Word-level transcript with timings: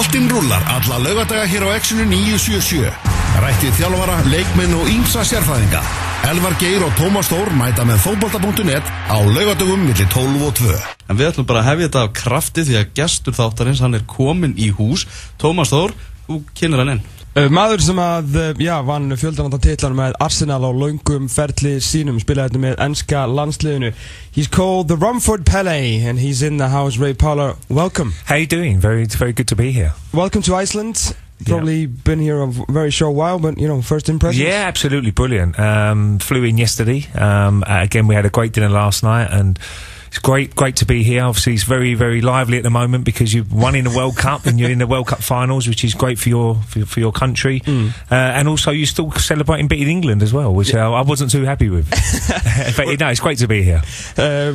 Boltinn 0.00 0.30
rúlar 0.32 0.62
alla 0.64 0.96
lögadaga 0.98 1.44
hér 1.44 1.60
á 1.68 1.76
Exxonu 1.76 2.06
977. 2.08 2.88
Rættið 3.44 3.74
þjálfara, 3.76 4.14
leikmenn 4.32 4.72
og 4.78 4.88
ímsa 4.88 5.26
sérfæðinga. 5.28 5.82
Elvar 6.30 6.56
Geir 6.56 6.86
og 6.86 6.94
Tómas 6.96 7.28
Þór 7.28 7.50
mæta 7.52 7.84
með 7.84 8.00
fótbolta.net 8.06 8.88
á 9.12 9.20
lögadagum 9.20 9.84
millir 9.84 10.08
12 10.08 10.46
og 10.46 10.56
2. 10.56 10.72
En 11.04 11.20
við 11.20 11.28
ætlum 11.28 11.48
bara 11.50 11.60
að 11.60 11.68
hefja 11.68 11.90
þetta 11.90 12.04
af 12.06 12.16
krafti 12.16 12.64
því 12.64 12.80
að 12.80 12.94
gestur 12.96 13.36
þáttarins 13.36 13.84
hann 13.84 13.98
er 14.00 14.08
komin 14.08 14.56
í 14.56 14.70
hús. 14.72 15.04
Tómas 15.36 15.74
Þór, 15.74 15.92
þú 16.24 16.40
kynir 16.56 16.80
hann 16.80 16.94
enn. 16.96 17.04
Uh, 17.40 17.46
maður 17.48 17.80
sem 17.80 17.96
að, 17.96 18.34
uh, 18.36 18.48
já, 18.60 18.74
vann 18.84 19.14
fjöldananda 19.16 19.56
titlar 19.64 19.94
með 19.96 20.16
Arsenal 20.20 20.60
á 20.60 20.70
laungum 20.76 21.24
ferli 21.32 21.78
sínum, 21.80 22.18
spilaði 22.20 22.50
þetta 22.50 22.60
með 22.60 22.74
ennska 22.84 23.22
landsliðinu. 23.30 23.92
He's 24.34 24.50
called 24.50 24.88
the 24.88 24.96
Romford 25.00 25.46
Pele 25.48 26.04
and 26.04 26.20
he's 26.20 26.42
in 26.42 26.58
the 26.58 26.68
house. 26.68 26.98
Ray 26.98 27.14
Parlour, 27.14 27.56
welcome. 27.70 28.12
How 28.26 28.36
you 28.36 28.46
doing? 28.46 28.78
Very, 28.78 29.06
very 29.06 29.32
good 29.32 29.48
to 29.48 29.56
be 29.56 29.70
here. 29.72 29.94
Welcome 30.12 30.42
to 30.42 30.54
Iceland. 30.54 31.14
Probably 31.46 31.86
been 31.86 32.20
here 32.20 32.42
a 32.42 32.48
very 32.68 32.90
short 32.90 33.14
while, 33.14 33.38
but 33.38 33.58
you 33.58 33.66
know, 33.66 33.80
first 33.80 34.10
impressions. 34.10 34.44
Yeah, 34.44 34.66
absolutely 34.68 35.10
brilliant. 35.10 35.58
Um, 35.58 36.18
flew 36.18 36.44
in 36.44 36.58
yesterday. 36.58 37.06
Um, 37.14 37.64
uh, 37.66 37.80
again, 37.80 38.06
we 38.06 38.14
had 38.14 38.26
a 38.26 38.30
great 38.30 38.52
dinner 38.52 38.68
last 38.68 39.02
night 39.02 39.28
and 39.30 39.58
it's 40.10 40.18
great, 40.18 40.56
great 40.56 40.74
to 40.76 40.84
be 40.86 41.04
here. 41.04 41.22
Obviously, 41.22 41.54
it's 41.54 41.62
very, 41.62 41.94
very 41.94 42.20
lively 42.20 42.56
at 42.56 42.64
the 42.64 42.70
moment 42.70 43.04
because 43.04 43.32
you've 43.32 43.52
won 43.52 43.76
in 43.76 43.84
the 43.84 43.90
World 43.96 44.16
Cup 44.16 44.44
and 44.44 44.58
you're 44.58 44.68
in 44.70 44.78
the 44.78 44.86
World 44.88 45.06
Cup 45.06 45.20
finals, 45.22 45.68
which 45.68 45.84
is 45.84 45.94
great 45.94 46.18
for 46.18 46.28
your 46.28 46.56
for, 46.56 46.84
for 46.84 46.98
your 46.98 47.12
country. 47.12 47.62
Uh, 47.66 47.92
and 48.10 48.48
also, 48.48 48.72
you're 48.72 48.86
still 48.86 49.12
celebrating 49.12 49.68
beating 49.68 49.88
England 49.88 50.20
as 50.22 50.32
well, 50.32 50.52
which 50.52 50.74
uh, 50.74 50.92
I 50.92 51.02
wasn't 51.02 51.30
too 51.30 51.44
happy 51.44 51.70
with. 51.70 51.88
but 52.76 52.98
no, 52.98 53.08
it's 53.08 53.20
great 53.20 53.38
to 53.38 53.46
be 53.46 53.62
here. 53.62 53.82
Uh, 54.18 54.52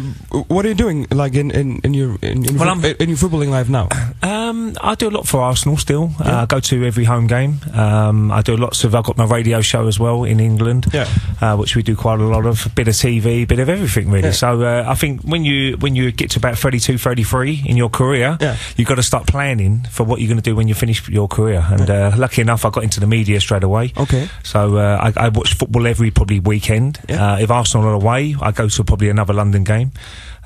what 0.49 0.65
are 0.65 0.69
you 0.69 0.75
doing, 0.75 1.07
like 1.11 1.35
in 1.35 1.51
in, 1.51 1.79
in 1.85 1.93
your 1.93 2.17
in, 2.21 2.43
in, 2.49 2.57
Well, 2.57 2.75
fo- 2.75 2.87
in 2.99 3.07
your 3.07 3.17
footballing 3.17 3.49
life 3.49 3.69
now? 3.69 3.87
Um, 4.21 4.75
I 4.81 4.95
do 4.95 5.07
a 5.07 5.11
lot 5.11 5.25
for 5.25 5.39
Arsenal 5.39 5.77
still. 5.77 6.11
Uh, 6.19 6.41
I 6.41 6.45
go 6.47 6.59
to 6.59 6.85
every 6.85 7.05
home 7.05 7.27
game. 7.27 7.61
Um, 7.73 8.29
I 8.29 8.41
do 8.41 8.57
lots 8.57 8.83
of. 8.83 8.93
I've 8.93 9.05
got 9.05 9.15
my 9.15 9.25
radio 9.25 9.61
show 9.61 9.87
as 9.87 9.99
well 10.01 10.25
in 10.25 10.41
England, 10.41 10.87
Yeah. 10.91 11.07
uh, 11.39 11.55
which 11.55 11.77
we 11.77 11.81
do 11.83 11.95
quite 11.95 12.19
a 12.19 12.23
lot 12.25 12.45
of. 12.45 12.65
A 12.65 12.69
bit 12.69 12.89
of 12.89 12.93
TV, 12.95 13.47
bit 13.47 13.59
of 13.59 13.69
everything 13.69 14.11
really. 14.11 14.27
Yeah. 14.27 14.31
So 14.33 14.61
uh, 14.61 14.83
I 14.85 14.95
think 14.95 15.21
when 15.21 15.44
you 15.45 15.77
when 15.77 15.95
you 15.95 16.11
get 16.11 16.31
to 16.31 16.39
about 16.39 16.57
32, 16.57 16.97
33 16.97 17.63
in 17.65 17.77
your 17.77 17.89
career, 17.89 18.37
Yeah. 18.41 18.57
you've 18.75 18.87
got 18.87 18.95
to 18.95 19.03
start 19.03 19.27
planning 19.27 19.83
for 19.91 20.03
what 20.03 20.19
you're 20.19 20.27
going 20.27 20.41
to 20.41 20.49
do 20.49 20.55
when 20.55 20.67
you 20.67 20.73
finish 20.75 21.07
your 21.07 21.27
career. 21.27 21.63
And 21.69 21.89
uh, 21.89 22.11
lucky 22.17 22.41
enough, 22.41 22.65
I 22.65 22.69
got 22.69 22.83
into 22.83 22.99
the 22.99 23.07
media 23.07 23.39
straight 23.39 23.63
away. 23.63 23.93
Okay. 23.97 24.27
So 24.43 24.77
uh, 24.77 25.11
I, 25.15 25.25
I 25.25 25.29
watch 25.29 25.53
football 25.53 25.87
every 25.87 26.11
probably 26.11 26.39
weekend. 26.39 26.99
Yeah. 27.07 27.33
Uh, 27.33 27.37
if 27.39 27.49
Arsenal 27.51 27.87
are 27.87 27.93
away, 27.93 28.35
I 28.41 28.51
go 28.51 28.67
to 28.67 28.83
probably 28.83 29.09
another 29.09 29.33
London 29.33 29.63
game. 29.63 29.91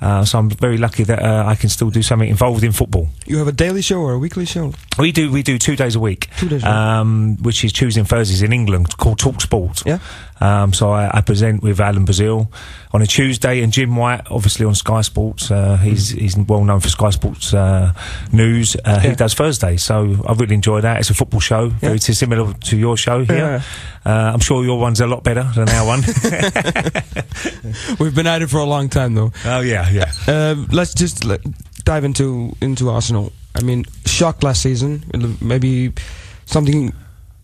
Uh, 0.01 0.23
so 0.25 0.39
I'm 0.39 0.49
very 0.49 0.77
lucky 0.77 1.03
that 1.03 1.21
uh, 1.21 1.43
I 1.45 1.55
can 1.55 1.69
still 1.69 1.89
do 1.89 2.01
something 2.01 2.29
involved 2.29 2.63
in 2.63 2.71
football. 2.71 3.09
You 3.25 3.37
have 3.39 3.47
a 3.47 3.51
daily 3.51 3.81
show 3.81 3.99
or 3.99 4.13
a 4.13 4.19
weekly 4.19 4.45
show? 4.45 4.73
We 4.97 5.11
do 5.11 5.31
we 5.31 5.43
do 5.43 5.57
two 5.57 5.75
days 5.75 5.95
a 5.95 5.99
week, 5.99 6.29
Two 6.37 6.47
days 6.49 6.63
a 6.63 6.65
week. 6.67 6.73
um, 6.73 7.37
which 7.41 7.63
is 7.63 7.73
Tuesday 7.73 7.99
and 8.01 8.07
Thursdays 8.09 8.41
in 8.41 8.53
England, 8.53 8.97
called 8.97 9.19
Talk 9.19 9.41
Sport. 9.41 9.83
Yeah. 9.85 9.99
Um, 10.41 10.71
so 10.71 10.91
I, 10.91 11.17
I 11.17 11.21
present 11.21 11.61
with 11.61 11.81
Alan 11.81 12.05
Brazil 12.05 12.49
on 12.93 13.01
a 13.01 13.05
Tuesday, 13.05 13.61
and 13.61 13.73
Jim 13.73 13.93
White, 13.97 14.21
obviously 14.31 14.65
on 14.65 14.73
Sky 14.73 15.01
Sports. 15.01 15.51
Uh, 15.51 15.75
he's 15.77 16.09
he's 16.11 16.37
well 16.37 16.63
known 16.63 16.79
for 16.79 16.87
Sky 16.89 17.09
Sports 17.09 17.53
uh, 17.53 17.93
news. 18.31 18.75
Uh, 18.77 19.01
Yeah. 19.03 19.09
He 19.09 19.15
does 19.15 19.33
Thursday, 19.33 19.75
so 19.77 20.15
I 20.25 20.33
really 20.33 20.55
enjoy 20.55 20.79
that. 20.81 20.99
It's 20.99 21.09
a 21.09 21.13
football 21.13 21.41
show, 21.41 21.69
very 21.69 21.99
t- 21.99 22.13
similar 22.13 22.53
to 22.53 22.77
your 22.77 22.95
show 22.97 23.25
here. 23.25 23.61
Uh, 24.05 24.31
I'm 24.33 24.39
sure 24.39 24.63
your 24.63 24.79
one's 24.79 25.01
a 25.01 25.07
lot 25.07 25.23
better 25.23 25.43
than 25.55 25.67
our 25.69 25.85
one. 25.85 26.01
We've 27.99 28.15
been 28.15 28.27
at 28.27 28.41
it 28.41 28.49
for 28.49 28.57
a 28.59 28.65
long 28.65 28.89
time, 28.89 29.13
though. 29.15 29.31
oh 29.45 29.59
yeah, 29.61 29.88
yeah. 29.91 30.11
Um, 30.27 30.67
let's 30.71 30.93
just 30.93 31.25
dive 31.83 32.03
into 32.03 32.55
into 32.61 32.89
Arsenal. 32.89 33.31
I 33.55 33.61
mean, 33.61 33.85
shock 34.05 34.43
last 34.43 34.61
season. 34.61 35.03
Maybe 35.41 35.93
something 36.45 36.93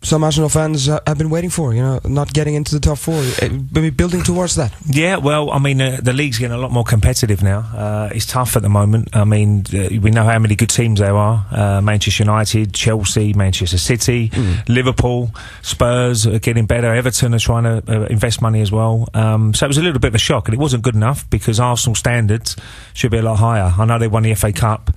some 0.06 0.23
Arsenal 0.23 0.50
fans 0.50 0.88
ha- 0.88 1.00
have 1.08 1.17
been 1.17 1.30
waiting 1.30 1.50
for. 1.50 1.73
You 1.73 1.81
know, 1.81 2.00
not 2.06 2.31
getting 2.34 2.53
into 2.53 2.73
the 2.75 2.80
top 2.80 2.98
four. 2.98 3.16
Uh, 3.16 3.50
Maybe 3.72 3.89
building 3.89 4.22
towards 4.23 4.56
that. 4.56 4.72
Yeah, 4.85 5.18
well, 5.18 5.50
I 5.52 5.59
mean, 5.59 5.81
uh, 5.81 6.00
the 6.02 6.13
league's 6.13 6.38
getting 6.38 6.56
a 6.56 6.59
lot 6.59 6.72
more 6.72 6.84
competitive 6.84 7.41
now. 7.44 7.59
Uh, 7.59 8.09
it's 8.13 8.25
tough 8.25 8.56
at 8.56 8.62
the 8.62 8.69
moment. 8.69 9.16
I 9.16 9.24
mean, 9.24 9.66
uh, 9.74 9.90
we 10.00 10.12
know 10.12 10.24
how 10.24 10.38
many 10.40 10.56
good 10.56 10.69
teams 10.69 11.00
there 11.00 11.16
are: 11.16 11.46
uh, 11.52 11.81
Manchester 11.81 12.24
United, 12.24 12.74
Chelsea, 12.74 13.34
Manchester 13.34 13.78
City, 13.78 14.31
Liverpool, 14.68 15.31
Spurs 15.62 16.28
are 16.28 16.40
getting 16.40 16.66
better. 16.66 16.94
Everton 16.94 17.34
are 17.34 17.40
trying 17.40 17.63
to 17.63 17.84
uh, 17.88 18.06
invest 18.06 18.41
money 18.41 18.62
as 18.62 18.72
well. 18.72 19.08
Um, 19.13 19.53
so 19.53 19.66
it 19.66 19.69
was 19.69 19.78
a 19.78 19.84
little 19.84 20.00
bit 20.00 20.09
of 20.09 20.16
a 20.16 20.19
shock, 20.19 20.47
and 20.47 20.53
it 20.53 20.59
wasn't 20.59 20.84
good 20.84 20.96
enough 20.96 21.28
because 21.29 21.59
Arsenal 21.59 21.96
standards 21.96 22.56
should 22.94 23.12
be 23.12 23.18
a 23.18 23.24
lot 23.24 23.38
higher. 23.38 23.74
I 23.78 23.85
know 23.85 23.97
they 23.97 24.08
won 24.08 24.24
the 24.24 24.35
FA 24.35 24.53
Cup, 24.53 24.91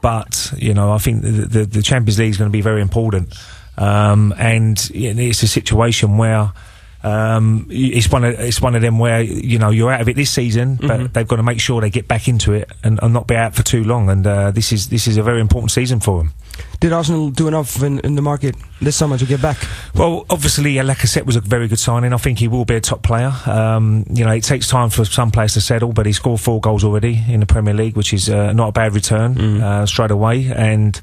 but 0.00 0.52
you 0.56 0.74
know, 0.74 0.92
I 0.92 0.98
think 0.98 1.22
the, 1.22 1.30
the, 1.30 1.64
the 1.66 1.82
Champions 1.82 2.18
League 2.18 2.30
is 2.30 2.36
going 2.38 2.50
to 2.50 2.52
be 2.52 2.60
very 2.62 2.80
important. 2.80 3.34
Um, 3.76 4.32
and 4.38 4.78
it's 4.94 5.42
a 5.42 5.48
situation 5.48 6.16
where 6.16 6.52
um, 7.02 7.66
it's 7.70 8.10
one 8.10 8.24
of 8.24 8.40
it's 8.40 8.62
one 8.62 8.74
of 8.74 8.80
them 8.82 8.98
where 8.98 9.20
you 9.20 9.58
know 9.58 9.68
you're 9.70 9.92
out 9.92 10.00
of 10.00 10.08
it 10.08 10.16
this 10.16 10.30
season, 10.30 10.76
but 10.76 11.12
they've 11.12 11.28
got 11.28 11.36
to 11.36 11.42
make 11.42 11.60
sure 11.60 11.80
they 11.80 11.90
get 11.90 12.08
back 12.08 12.28
into 12.28 12.52
it 12.54 12.70
and, 12.82 12.98
and 13.02 13.12
not 13.12 13.26
be 13.26 13.34
out 13.36 13.54
for 13.54 13.62
too 13.62 13.84
long. 13.84 14.08
And 14.08 14.26
uh, 14.26 14.50
this 14.52 14.72
is 14.72 14.88
this 14.88 15.06
is 15.06 15.18
a 15.18 15.22
very 15.22 15.40
important 15.40 15.70
season 15.70 16.00
for 16.00 16.18
them. 16.18 16.32
Did 16.80 16.92
Arsenal 16.92 17.30
do 17.30 17.48
enough 17.48 17.82
in, 17.82 17.98
in 18.00 18.14
the 18.14 18.22
market 18.22 18.54
this 18.80 18.96
summer 18.96 19.16
to 19.16 19.24
get 19.24 19.40
back? 19.40 19.56
Well, 19.94 20.26
obviously, 20.28 20.74
Lacazette 20.74 21.24
was 21.24 21.36
a 21.36 21.40
very 21.40 21.68
good 21.68 21.78
signing. 21.78 22.12
I 22.12 22.16
think 22.18 22.38
he 22.38 22.48
will 22.48 22.64
be 22.64 22.74
a 22.74 22.80
top 22.80 23.02
player. 23.02 23.32
Um, 23.46 24.04
you 24.10 24.24
know, 24.24 24.32
it 24.32 24.42
takes 24.44 24.68
time 24.68 24.90
for 24.90 25.04
some 25.04 25.30
players 25.30 25.54
to 25.54 25.60
settle, 25.60 25.92
but 25.92 26.04
he 26.06 26.12
scored 26.12 26.40
four 26.40 26.60
goals 26.60 26.84
already 26.84 27.22
in 27.28 27.40
the 27.40 27.46
Premier 27.46 27.72
League, 27.74 27.96
which 27.96 28.12
is 28.12 28.28
uh, 28.28 28.52
not 28.52 28.68
a 28.68 28.72
bad 28.72 28.94
return 28.94 29.62
uh, 29.62 29.86
straight 29.86 30.10
away. 30.10 30.52
And 30.52 31.00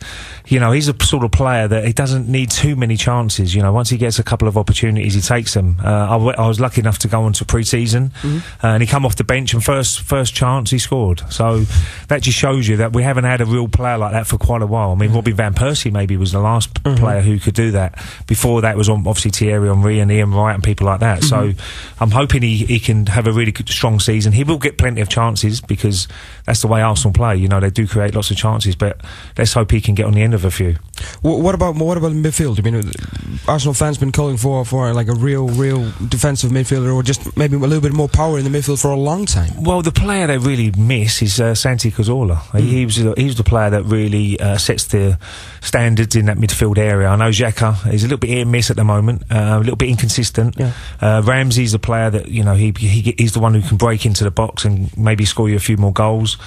you 0.48 0.60
know, 0.60 0.72
he's 0.72 0.88
a 0.90 0.96
sort 1.04 1.24
of 1.24 1.32
player 1.32 1.68
that 1.68 1.86
he 1.86 1.94
doesn't 1.94 2.28
need 2.28 2.52
too 2.52 2.76
many 2.76 2.98
chances. 2.98 3.56
You 3.56 3.62
know, 3.62 3.72
once 3.72 3.90
he 3.90 3.98
gets 3.98 4.20
a 4.20 4.24
couple 4.24 4.48
of 4.48 4.58
opportunities, 4.58 5.14
he 5.16 5.22
takes 5.22 5.54
them. 5.54 5.78
Uh, 5.84 5.88
I, 5.88 6.12
w- 6.12 6.34
I 6.38 6.48
was 6.48 6.60
lucky 6.60 6.82
enough 6.82 7.00
to 7.00 7.08
go 7.08 7.24
on 7.24 7.34
to 7.34 7.46
pre-season, 7.46 8.12
uh, 8.24 8.40
and 8.62 8.84
he 8.84 8.88
come 8.88 9.06
off 9.06 9.16
the 9.16 9.24
bench 9.24 9.54
and 9.54 9.64
first 9.64 10.02
first 10.02 10.34
chance 10.36 10.70
he 10.72 10.78
scored. 10.80 11.22
So 11.32 11.64
that 12.10 12.22
just 12.22 12.38
shows 12.38 12.68
you 12.68 12.78
that 12.78 12.94
we 12.94 13.04
haven't 13.04 13.24
had 13.24 13.42
a 13.42 13.46
real 13.46 13.68
player 13.68 13.98
like 13.98 14.12
that 14.12 14.28
for 14.28 14.38
quite 14.38 14.62
a 14.62 14.68
while. 14.68 14.92
I 14.92 14.96
mean, 14.96 15.12
Robin 15.14 15.34
van 15.36 15.54
Persie 15.62 15.92
maybe 15.92 16.18
was 16.18 16.32
the 16.32 16.40
last 16.40 16.74
p- 16.74 16.96
player 16.96 17.22
who 17.22 17.40
could 17.40 17.54
do 17.54 17.72
that. 17.72 17.94
Before 18.28 18.62
that 18.62 18.76
was 18.78 18.90
on, 18.90 19.00
obviously 19.08 19.32
Thierry 19.32 19.68
Henry 19.68 20.00
and 20.00 20.12
Ian 20.12 20.34
Wright 20.34 20.56
and 20.56 20.64
people 20.64 20.88
like 20.88 21.00
that. 21.02 21.24
So 21.24 21.54
I'm 22.00 22.12
hoping 22.12 22.42
he, 22.42 22.58
he 22.66 22.80
can 22.80 23.06
have 23.08 23.28
a 23.28 23.32
really 23.32 23.52
good, 23.52 23.70
strong 23.70 24.00
season. 24.00 24.32
He 24.34 24.44
will 24.44 24.58
get 24.58 24.78
plenty 24.78 25.02
of 25.02 25.10
chances 25.10 25.62
because 25.62 26.08
that's 26.46 26.62
the 26.62 26.68
way 26.68 26.82
Arsenal 26.82 27.14
play. 27.14 27.36
You 27.38 27.48
know, 27.48 27.60
they 27.60 27.70
do 27.70 27.88
create 27.88 28.16
lots 28.16 28.32
of 28.32 28.38
chances, 28.38 28.76
but 28.76 29.00
let's 29.38 29.54
hope 29.54 29.72
he 29.72 29.82
can 29.82 29.96
get 29.96 30.06
on 30.06 30.14
the 30.14 30.22
end 30.24 30.34
of 30.34 30.46
a 30.46 30.52
few. 30.52 30.74
Wh- 31.22 31.40
what 31.44 31.54
about 31.56 31.76
what 31.76 31.98
about 31.98 32.12
midfield? 32.14 32.60
I 32.60 32.64
mean, 32.70 32.76
uh, 32.76 33.52
Arsenal 33.52 33.74
fans 33.74 33.98
been 33.98 34.12
calling 34.12 34.38
for 34.38 34.66
for 34.66 34.94
like 34.94 35.08
a 35.10 35.16
real 35.16 35.48
real 35.48 35.92
defensive 36.08 36.52
midfielder 36.52 36.94
or 36.94 37.04
just 37.04 37.36
maybe 37.38 37.56
a 37.56 37.60
little 37.60 37.82
bit 37.82 37.94
more 37.94 38.08
power 38.10 38.38
in 38.40 38.44
the 38.44 38.50
midfield 38.58 38.82
for 38.82 38.92
a 38.92 38.96
long 39.00 39.26
time. 39.26 39.64
Well, 39.64 39.82
the 39.82 39.92
player 39.92 40.28
they 40.28 40.38
really 40.38 40.72
miss 40.78 41.22
is 41.22 41.40
uh, 41.40 41.54
Santi 41.56 41.92
Cazorla. 41.92 42.40
He 42.60 42.86
was 42.86 42.96
the- 42.98 43.14
he 43.18 43.26
was 43.26 43.36
the 43.36 43.44
player 43.44 43.70
that 43.72 43.84
really 43.84 44.40
uh, 44.40 44.58
sets 44.58 44.86
the 44.86 45.18
standards 45.62 46.16
in 46.16 46.26
that 46.26 46.38
midfield 46.38 46.78
area. 46.78 47.08
I 47.08 47.16
know 47.16 47.30
Xhaka 47.30 47.94
is 47.94 48.04
a 48.04 48.08
little 48.08 48.18
bit 48.18 48.32
hit 48.32 48.42
and 48.42 48.52
miss 48.52 48.70
at 48.70 48.76
the 48.76 48.84
moment, 48.84 49.24
uh, 49.32 49.58
a 49.58 49.60
little 49.60 49.76
bit 49.76 49.90
inconsistent. 49.90 50.56
Yeah. 50.58 50.74
Uh, 51.00 51.22
Ramsey's 51.24 51.72
the 51.72 51.80
player 51.80 52.10
that 52.10 52.28
you 52.28 52.44
know 52.44 52.56
he, 52.56 52.74
he 52.78 53.16
he's 53.18 53.34
the 53.34 53.40
one 53.40 53.54
who 53.54 53.62
can 53.62 53.78
break 53.78 54.06
into 54.06 54.24
the 54.24 54.32
box 54.32 54.66
and 54.66 54.96
maybe 54.98 55.24
score 55.24 55.50
you 55.50 55.56
a 55.56 55.60
few 55.60 55.78
more 55.78 55.94
goals. 55.94 56.38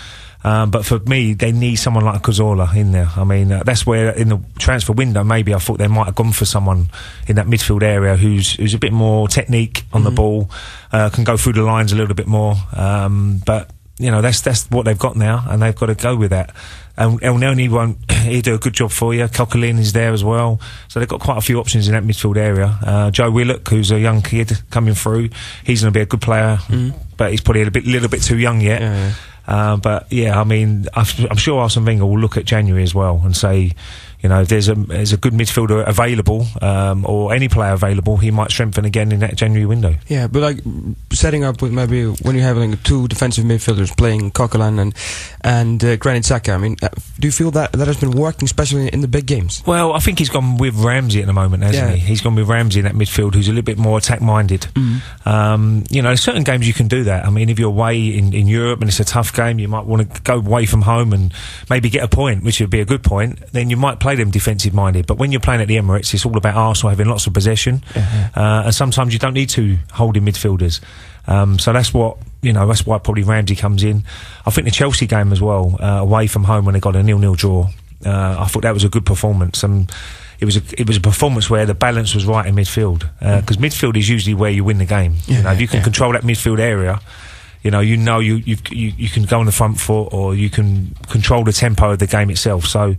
Um, 0.46 0.70
but 0.70 0.84
for 0.84 0.98
me, 0.98 1.32
they 1.32 1.52
need 1.52 1.76
someone 1.76 2.04
like 2.04 2.20
Cazorla 2.20 2.76
in 2.76 2.92
there. 2.92 3.08
I 3.16 3.24
mean, 3.24 3.50
uh, 3.50 3.62
that's 3.62 3.86
where 3.86 4.10
in 4.10 4.28
the 4.28 4.40
transfer 4.58 4.92
window, 4.92 5.24
maybe 5.24 5.54
I 5.54 5.58
thought 5.58 5.78
they 5.78 5.88
might 5.88 6.04
have 6.04 6.14
gone 6.14 6.32
for 6.32 6.44
someone 6.44 6.88
in 7.26 7.36
that 7.36 7.46
midfield 7.46 7.82
area 7.82 8.14
who's 8.16 8.52
who's 8.54 8.74
a 8.74 8.78
bit 8.78 8.92
more 8.92 9.26
technique 9.26 9.84
on 9.94 10.04
the 10.04 10.10
ball, 10.10 10.50
uh, 10.92 11.08
can 11.08 11.24
go 11.24 11.38
through 11.38 11.54
the 11.54 11.62
lines 11.62 11.92
a 11.92 11.96
little 11.96 12.14
bit 12.14 12.26
more. 12.26 12.56
Um, 12.74 13.40
but 13.46 13.70
you 14.04 14.10
know, 14.10 14.20
that's 14.20 14.42
that's 14.42 14.70
what 14.70 14.84
they've 14.84 14.98
got 14.98 15.16
now, 15.16 15.44
and 15.48 15.62
they've 15.62 15.74
got 15.74 15.86
to 15.86 15.94
go 15.94 16.14
with 16.14 16.30
that. 16.30 16.54
And 16.96 17.18
Elneny 17.22 17.70
won't. 17.70 17.98
He'll 18.12 18.42
do 18.42 18.54
a 18.54 18.58
good 18.58 18.74
job 18.74 18.90
for 18.90 19.14
you. 19.14 19.24
Coquelin 19.24 19.78
is 19.78 19.94
there 19.94 20.12
as 20.12 20.22
well, 20.22 20.60
so 20.88 21.00
they've 21.00 21.08
got 21.08 21.20
quite 21.20 21.38
a 21.38 21.40
few 21.40 21.58
options 21.58 21.88
in 21.88 21.94
that 21.94 22.04
midfield 22.04 22.36
area. 22.36 22.78
Uh, 22.84 23.10
Joe 23.10 23.30
Willock, 23.30 23.66
who's 23.68 23.90
a 23.90 23.98
young 23.98 24.20
kid 24.20 24.52
coming 24.70 24.94
through, 24.94 25.30
he's 25.64 25.80
going 25.82 25.92
to 25.92 25.98
be 25.98 26.02
a 26.02 26.06
good 26.06 26.20
player, 26.20 26.58
but 27.16 27.30
he's 27.30 27.40
probably 27.40 27.62
a 27.62 27.70
bit, 27.70 27.86
little 27.86 28.08
bit 28.08 28.22
too 28.22 28.38
young 28.38 28.60
yet. 28.60 28.82
Yeah. 28.82 29.12
Uh, 29.46 29.76
but 29.76 30.10
yeah, 30.10 30.40
I 30.40 30.44
mean, 30.44 30.86
I've, 30.94 31.18
I'm 31.30 31.36
sure 31.36 31.60
Arsene 31.60 31.84
Wenger 31.84 32.06
will 32.06 32.18
look 32.18 32.36
at 32.36 32.44
January 32.44 32.82
as 32.82 32.94
well 32.94 33.20
and 33.24 33.36
say, 33.36 33.72
you 34.24 34.28
know, 34.30 34.40
if 34.40 34.48
there's 34.48 34.70
a 34.70 34.74
there's 34.74 35.12
a 35.12 35.18
good 35.18 35.34
midfielder 35.34 35.86
available 35.86 36.46
um, 36.62 37.04
or 37.06 37.34
any 37.34 37.46
player 37.48 37.72
available, 37.74 38.16
he 38.16 38.30
might 38.30 38.50
strengthen 38.50 38.86
again 38.86 39.12
in 39.12 39.20
that 39.20 39.36
January 39.36 39.66
window. 39.66 39.94
Yeah, 40.08 40.28
but 40.28 40.40
like 40.40 40.58
setting 41.12 41.44
up 41.44 41.60
with 41.60 41.72
maybe 41.72 42.06
when 42.06 42.34
you 42.34 42.40
have 42.40 42.56
like 42.56 42.82
two 42.84 43.06
defensive 43.06 43.44
midfielders 43.44 43.94
playing 43.94 44.30
Coquelin 44.30 44.80
and 44.80 44.94
and 45.42 45.84
uh, 45.84 45.96
Granit 45.96 46.22
Xhaka. 46.24 46.54
I 46.54 46.56
mean, 46.58 46.76
uh, 46.82 46.88
do 47.20 47.28
you 47.28 47.32
feel 47.32 47.50
that 47.50 47.72
that 47.72 47.86
has 47.86 47.98
been 48.00 48.12
working, 48.12 48.46
especially 48.46 48.88
in 48.88 49.02
the 49.02 49.08
big 49.08 49.26
games? 49.26 49.62
Well, 49.66 49.92
I 49.92 49.98
think 49.98 50.18
he's 50.18 50.30
gone 50.30 50.56
with 50.56 50.74
Ramsey 50.74 51.20
at 51.20 51.26
the 51.26 51.34
moment, 51.34 51.62
hasn't 51.62 51.90
Yeah. 51.90 51.94
he? 51.94 52.00
He's 52.06 52.22
gone 52.22 52.34
with 52.34 52.48
Ramsey 52.48 52.80
in 52.80 52.86
that 52.86 52.94
midfield, 52.94 53.34
who's 53.34 53.48
a 53.48 53.50
little 53.50 53.62
bit 53.62 53.76
more 53.76 53.98
attack 53.98 54.22
minded. 54.22 54.66
Um, 55.26 55.84
you 55.90 56.00
know, 56.00 56.14
certain 56.14 56.44
games 56.44 56.66
you 56.66 56.72
can 56.74 56.88
do 56.88 57.04
that. 57.04 57.26
I 57.26 57.30
mean, 57.30 57.50
if 57.50 57.58
you're 57.58 57.68
away 57.68 58.16
in, 58.16 58.32
in 58.32 58.46
Europe 58.46 58.80
and 58.80 58.88
it's 58.88 59.00
a 59.00 59.04
tough 59.04 59.34
game, 59.34 59.58
you 59.58 59.68
might 59.68 59.84
want 59.84 60.14
to 60.14 60.22
go 60.22 60.36
away 60.36 60.64
from 60.64 60.80
home 60.82 61.12
and 61.12 61.32
maybe 61.68 61.90
get 61.90 62.02
a 62.02 62.08
point, 62.08 62.42
which 62.42 62.60
would 62.60 62.70
be 62.70 62.80
a 62.80 62.84
good 62.86 63.02
point. 63.02 63.38
Then 63.52 63.68
you 63.68 63.76
might 63.76 64.00
play 64.00 64.13
them 64.16 64.30
defensive 64.30 64.74
minded. 64.74 65.06
But 65.06 65.18
when 65.18 65.32
you're 65.32 65.40
playing 65.40 65.60
at 65.60 65.68
the 65.68 65.76
Emirates, 65.76 66.12
it's 66.14 66.24
all 66.26 66.36
about 66.36 66.54
Arsenal 66.54 66.90
having 66.90 67.08
lots 67.08 67.26
of 67.26 67.32
possession, 67.32 67.82
uh, 67.94 68.62
and 68.66 68.74
sometimes 68.74 69.12
you 69.12 69.18
don't 69.18 69.34
need 69.34 69.48
two 69.48 69.78
holding 69.92 70.24
midfielders. 70.24 70.80
Um, 71.26 71.58
so 71.58 71.72
that's 71.72 71.94
what 71.94 72.18
you 72.42 72.52
know. 72.52 72.66
That's 72.66 72.86
why 72.86 72.98
probably 72.98 73.22
Ramsey 73.22 73.56
comes 73.56 73.82
in. 73.82 74.04
I 74.46 74.50
think 74.50 74.66
the 74.66 74.70
Chelsea 74.70 75.06
game 75.06 75.32
as 75.32 75.40
well, 75.40 75.76
uh, 75.80 76.00
away 76.00 76.26
from 76.26 76.44
home 76.44 76.64
when 76.64 76.74
they 76.74 76.80
got 76.80 76.96
a 76.96 77.02
nil-nil 77.02 77.34
draw. 77.34 77.68
Uh, 78.04 78.36
I 78.40 78.46
thought 78.46 78.62
that 78.62 78.74
was 78.74 78.84
a 78.84 78.88
good 78.88 79.06
performance. 79.06 79.62
And 79.62 79.90
it 80.40 80.44
was 80.44 80.56
a 80.56 80.62
it 80.78 80.86
was 80.86 80.96
a 80.96 81.00
performance 81.00 81.48
where 81.48 81.64
the 81.64 81.74
balance 81.74 82.14
was 82.14 82.26
right 82.26 82.46
in 82.46 82.54
midfield 82.54 83.08
because 83.40 83.56
midfield 83.56 83.96
is 83.96 84.08
usually 84.08 84.34
where 84.34 84.50
you 84.50 84.64
win 84.64 84.78
the 84.78 84.84
game. 84.84 85.16
you 85.26 85.42
know, 85.42 85.52
if 85.52 85.60
you 85.60 85.68
can 85.68 85.82
control 85.82 86.12
that 86.12 86.22
midfield 86.22 86.58
area, 86.58 87.00
you 87.62 87.70
know, 87.70 87.80
you 87.80 87.96
know 87.96 88.18
you 88.18 88.36
you 88.36 88.56
you 88.70 88.92
you 88.96 89.08
can 89.08 89.24
go 89.24 89.40
on 89.40 89.46
the 89.46 89.52
front 89.52 89.80
foot 89.80 90.08
or 90.12 90.34
you 90.34 90.50
can 90.50 90.94
control 91.08 91.44
the 91.44 91.52
tempo 91.52 91.92
of 91.92 91.98
the 91.98 92.06
game 92.06 92.30
itself. 92.30 92.66
So. 92.66 92.96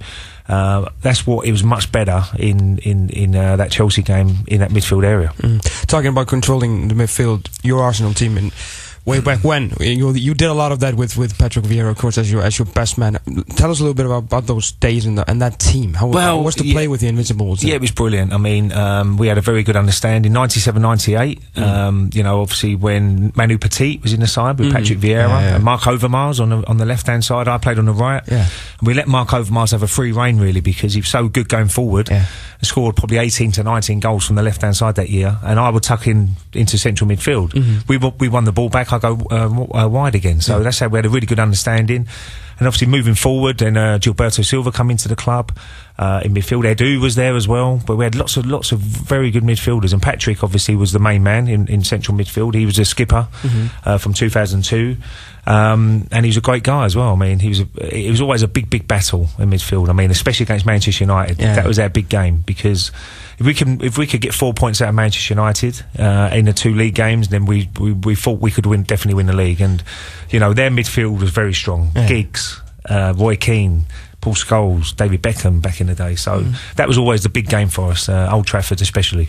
Uh, 0.48 0.90
that's 1.02 1.26
what 1.26 1.48
it 1.48 1.52
was 1.52 1.64
much 1.64 1.92
better 1.92 2.24
in 2.38 2.78
in 2.80 3.10
in 3.10 3.36
uh, 3.36 3.56
that 3.56 3.72
Chelsea 3.72 4.04
game 4.04 4.38
in 4.48 4.60
that 4.60 4.70
midfield 4.70 5.04
area. 5.04 5.34
Talking 5.88 6.10
about 6.10 6.28
controlling 6.28 6.88
the 6.88 6.94
midfield, 6.94 7.50
your 7.64 7.82
Arsenal 7.82 8.14
team 8.14 8.38
and 8.38 8.52
way 9.06 9.22
back 9.22 9.44
when 9.44 9.72
you 9.80 10.12
you 10.14 10.34
did 10.34 10.50
a 10.50 10.54
lot 10.54 10.72
of 10.72 10.80
that 10.80 10.96
with, 10.96 11.16
with 11.18 11.38
Patrick 11.38 11.66
Vieira, 11.66 11.90
of 11.92 11.98
course, 11.98 12.18
as 12.18 12.32
your 12.32 12.42
as 12.42 12.58
your 12.58 12.66
best 12.66 12.98
man. 12.98 13.18
Tell 13.56 13.70
us 13.72 13.80
a 13.80 13.84
little 13.84 13.94
bit 13.94 14.06
about, 14.06 14.24
about 14.24 14.46
those 14.48 14.72
days 14.74 15.06
and, 15.06 15.18
the, 15.18 15.30
and 15.30 15.42
that 15.42 15.60
team. 15.60 15.94
How, 15.94 16.08
Well, 16.08 16.38
how 16.38 16.42
was 16.42 16.56
to 16.56 16.66
yeah. 16.66 16.74
play 16.74 16.88
with 16.88 17.02
the 17.02 17.08
Invincibles? 17.08 17.64
Yeah, 17.64 17.76
it 17.76 17.82
was 17.82 17.92
brilliant. 17.92 18.34
I 18.34 18.38
mean, 18.38 18.72
um, 18.72 19.18
we 19.18 19.28
had 19.28 19.38
a 19.38 19.42
very 19.42 19.64
good 19.64 19.76
understanding. 19.76 20.34
97, 20.34 20.82
98, 20.82 21.40
Mm. 21.56 21.62
um, 21.64 22.10
you 22.14 22.24
know, 22.24 22.42
obviously 22.42 22.76
when 22.76 23.32
Manu 23.36 23.58
Petit 23.58 24.00
was 24.02 24.12
in 24.14 24.20
the 24.20 24.28
side 24.28 24.60
with 24.60 24.72
Patrick 24.72 25.00
Vieira 25.00 25.26
Mm. 25.26 25.30
Yeah, 25.30 25.40
yeah. 25.42 25.56
and 25.56 25.64
Mark 25.64 25.82
Overmars 25.82 26.40
on 26.40 26.50
the, 26.50 26.68
on 26.68 26.78
the 26.78 26.86
left 26.86 27.08
hand 27.08 27.24
side, 27.24 27.48
I 27.48 27.58
played 27.58 27.78
on 27.80 27.86
the 27.86 27.94
right. 27.94 28.24
Yeah. 28.28 28.48
And 28.80 28.88
we 28.88 28.94
let 28.94 29.08
Mark 29.08 29.30
Overmars 29.30 29.72
have 29.72 29.84
a 29.84 29.88
free 29.88 30.12
reign 30.12 30.38
really 30.40 30.62
because 30.62 30.94
he 30.94 31.02
was 31.02 31.10
so 31.10 31.28
good 31.30 31.48
going 31.48 31.68
forward. 31.68 32.10
Yeah. 32.10 32.26
And 32.60 32.68
scored 32.68 32.96
probably 32.96 33.18
18 33.18 33.52
to 33.54 33.64
19 33.64 34.00
goals 34.00 34.26
from 34.26 34.36
the 34.38 34.42
left 34.44 34.62
hand 34.62 34.76
side 34.76 34.96
that 34.96 35.10
year. 35.10 35.38
And 35.44 35.60
I 35.60 35.70
would 35.70 35.84
tuck 35.84 36.08
in 36.08 36.32
into 36.54 36.78
central 36.78 37.10
midfield. 37.10 37.50
Mm-hmm. 37.52 37.78
We, 37.88 37.98
we 38.20 38.30
won 38.30 38.46
the 38.46 38.52
ball 38.54 38.70
back, 38.70 38.94
I 38.96 39.00
go 39.00 39.14
uh, 39.30 39.48
w- 39.48 39.72
uh, 39.74 39.88
wide 39.88 40.16
again. 40.16 40.42
So 40.42 40.62
that's 40.64 40.80
how 40.80 40.88
we 40.88 40.98
had 40.98 41.06
a 41.06 41.10
really 41.10 41.28
good 41.28 41.40
understanding. 41.40 42.08
And 42.58 42.68
obviously 42.68 42.88
moving 42.88 43.16
forward, 43.16 43.58
then 43.58 43.76
uh, 43.76 43.98
Gilberto 44.00 44.44
Silva 44.46 44.72
come 44.72 44.90
into 44.90 45.10
the 45.10 45.16
club 45.18 45.52
uh, 46.00 46.22
in 46.24 46.34
midfield. 46.34 46.64
Edu 46.74 47.02
was 47.02 47.16
there 47.16 47.36
as 47.36 47.50
well, 47.50 47.82
but 47.86 47.98
we 47.98 48.06
had 48.06 48.16
lots 48.16 48.38
of 48.38 48.46
lots 48.46 48.72
of 48.72 48.80
very 48.80 49.30
good 49.30 49.44
midfielders. 49.44 49.92
And 49.92 50.02
Patrick 50.02 50.42
obviously 50.42 50.74
was 50.76 50.94
the 50.94 51.00
main 51.00 51.22
man 51.22 51.50
in, 51.50 51.68
in 51.68 51.84
central 51.84 52.18
midfield. 52.18 52.54
He 52.56 52.66
was 52.66 52.80
a 52.80 52.86
skipper 52.86 53.28
uh, 53.84 53.98
from 53.98 54.14
2002, 54.14 54.96
um, 55.48 56.08
and 56.12 56.26
he 56.26 56.30
was 56.30 56.38
a 56.38 56.42
great 56.42 56.64
guy 56.64 56.86
as 56.86 56.96
well. 56.96 57.14
I 57.14 57.16
mean, 57.16 57.40
he 57.40 57.50
was 57.50 57.60
a, 57.62 57.68
it 57.78 58.10
was 58.10 58.22
always 58.22 58.42
a 58.44 58.48
big 58.48 58.70
big 58.70 58.88
battle 58.88 59.28
in 59.38 59.50
midfield. 59.52 59.90
I 59.90 59.94
mean, 59.94 60.12
especially 60.12 60.46
against 60.46 60.66
Manchester 60.66 61.04
United, 61.04 61.40
Yeah. 61.40 61.56
that 61.56 61.66
was 61.68 61.80
our 61.80 61.90
big 61.90 62.10
game 62.10 62.44
because. 62.46 62.92
If 63.38 63.46
we 63.46 63.54
can, 63.54 63.82
if 63.84 63.98
we 63.98 64.08
could 64.08 64.22
get 64.22 64.34
four 64.34 64.54
points 64.54 64.82
out 64.82 64.88
of 64.88 64.96
Manchester 64.96 65.34
United 65.34 65.84
uh, 66.00 66.30
in 66.32 66.46
the 66.46 66.54
two 66.54 66.74
league 66.74 66.96
games, 66.96 67.28
then 67.28 67.46
we, 67.46 67.70
we 67.78 67.92
we 67.92 68.16
thought 68.16 68.40
we 68.40 68.50
could 68.50 68.66
win, 68.66 68.84
definitely 68.84 69.16
win 69.16 69.26
the 69.26 69.36
league. 69.36 69.60
And 69.60 69.84
you 70.30 70.40
know, 70.40 70.54
their 70.54 70.70
midfield 70.70 71.20
was 71.20 71.32
very 71.32 71.54
strong. 71.54 71.92
Yeah. 71.98 72.08
Giggs, 72.08 72.62
uh, 72.90 73.14
Roy 73.18 73.36
Keane, 73.36 73.88
Paul 74.22 74.36
Scholes, 74.36 74.96
David 74.96 75.22
Beckham 75.22 75.62
back 75.62 75.82
in 75.82 75.88
the 75.88 75.96
day. 75.96 76.16
So 76.16 76.44
Mm. 76.44 76.76
that 76.78 76.88
was 76.88 76.98
always 76.98 77.24
the 77.24 77.30
big 77.30 77.50
game 77.50 77.68
for 77.68 77.92
us, 77.92 78.08
uh, 78.08 78.30
Old 78.32 78.48
Trafford 78.48 78.80
especially. 78.82 79.28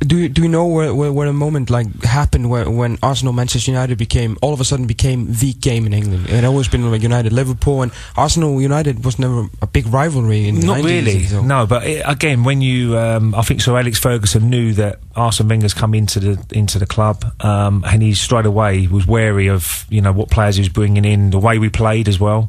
Do 0.00 0.16
you, 0.16 0.30
do 0.30 0.42
you 0.42 0.48
know 0.48 0.66
where, 0.66 0.94
where, 0.94 1.12
where 1.12 1.26
a 1.26 1.32
moment 1.32 1.68
like 1.68 2.02
happened 2.04 2.48
where 2.48 2.70
when 2.70 2.96
Arsenal 3.02 3.34
Manchester 3.34 3.70
United 3.70 3.98
became 3.98 4.38
all 4.40 4.54
of 4.54 4.60
a 4.60 4.64
sudden 4.64 4.86
became 4.86 5.26
the 5.30 5.52
game 5.52 5.84
in 5.86 5.92
England? 5.92 6.24
It 6.24 6.30
had 6.30 6.44
always 6.46 6.68
been 6.68 6.90
like 6.90 7.02
United 7.02 7.34
Liverpool 7.34 7.82
and 7.82 7.92
Arsenal 8.16 8.62
United 8.62 9.04
was 9.04 9.18
never 9.18 9.46
a 9.60 9.66
big 9.66 9.86
rivalry 9.88 10.48
in 10.48 10.60
the 10.60 10.66
Not 10.66 10.78
90s, 10.78 10.84
really, 10.84 11.24
so- 11.24 11.42
no. 11.42 11.66
But 11.66 11.86
it, 11.86 12.02
again, 12.06 12.44
when 12.44 12.62
you, 12.62 12.96
um, 12.96 13.34
I 13.34 13.42
think 13.42 13.60
Sir 13.60 13.76
Alex 13.76 13.98
Ferguson 13.98 14.48
knew 14.48 14.72
that 14.72 15.00
Arsene 15.16 15.48
Wenger's 15.48 15.74
come 15.74 15.92
into 15.94 16.18
the 16.18 16.44
into 16.56 16.78
the 16.78 16.86
club, 16.86 17.22
um, 17.40 17.84
and 17.86 18.00
he 18.02 18.14
straight 18.14 18.46
away 18.46 18.86
was 18.86 19.06
wary 19.06 19.48
of 19.48 19.84
you 19.90 20.00
know 20.00 20.12
what 20.12 20.30
players 20.30 20.56
he 20.56 20.62
was 20.62 20.70
bringing 20.70 21.04
in, 21.04 21.28
the 21.28 21.38
way 21.38 21.58
we 21.58 21.68
played 21.68 22.08
as 22.08 22.18
well. 22.18 22.48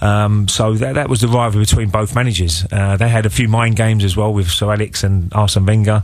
Um, 0.00 0.48
so 0.48 0.72
that 0.74 0.94
that 0.94 1.10
was 1.10 1.20
the 1.20 1.28
rivalry 1.28 1.64
between 1.66 1.90
both 1.90 2.14
managers. 2.14 2.64
Uh, 2.72 2.96
they 2.96 3.08
had 3.10 3.26
a 3.26 3.30
few 3.30 3.48
mind 3.48 3.76
games 3.76 4.02
as 4.02 4.16
well 4.16 4.32
with 4.32 4.48
Sir 4.50 4.72
Alex 4.72 5.04
and 5.04 5.30
Arsene 5.34 5.66
Wenger. 5.66 6.02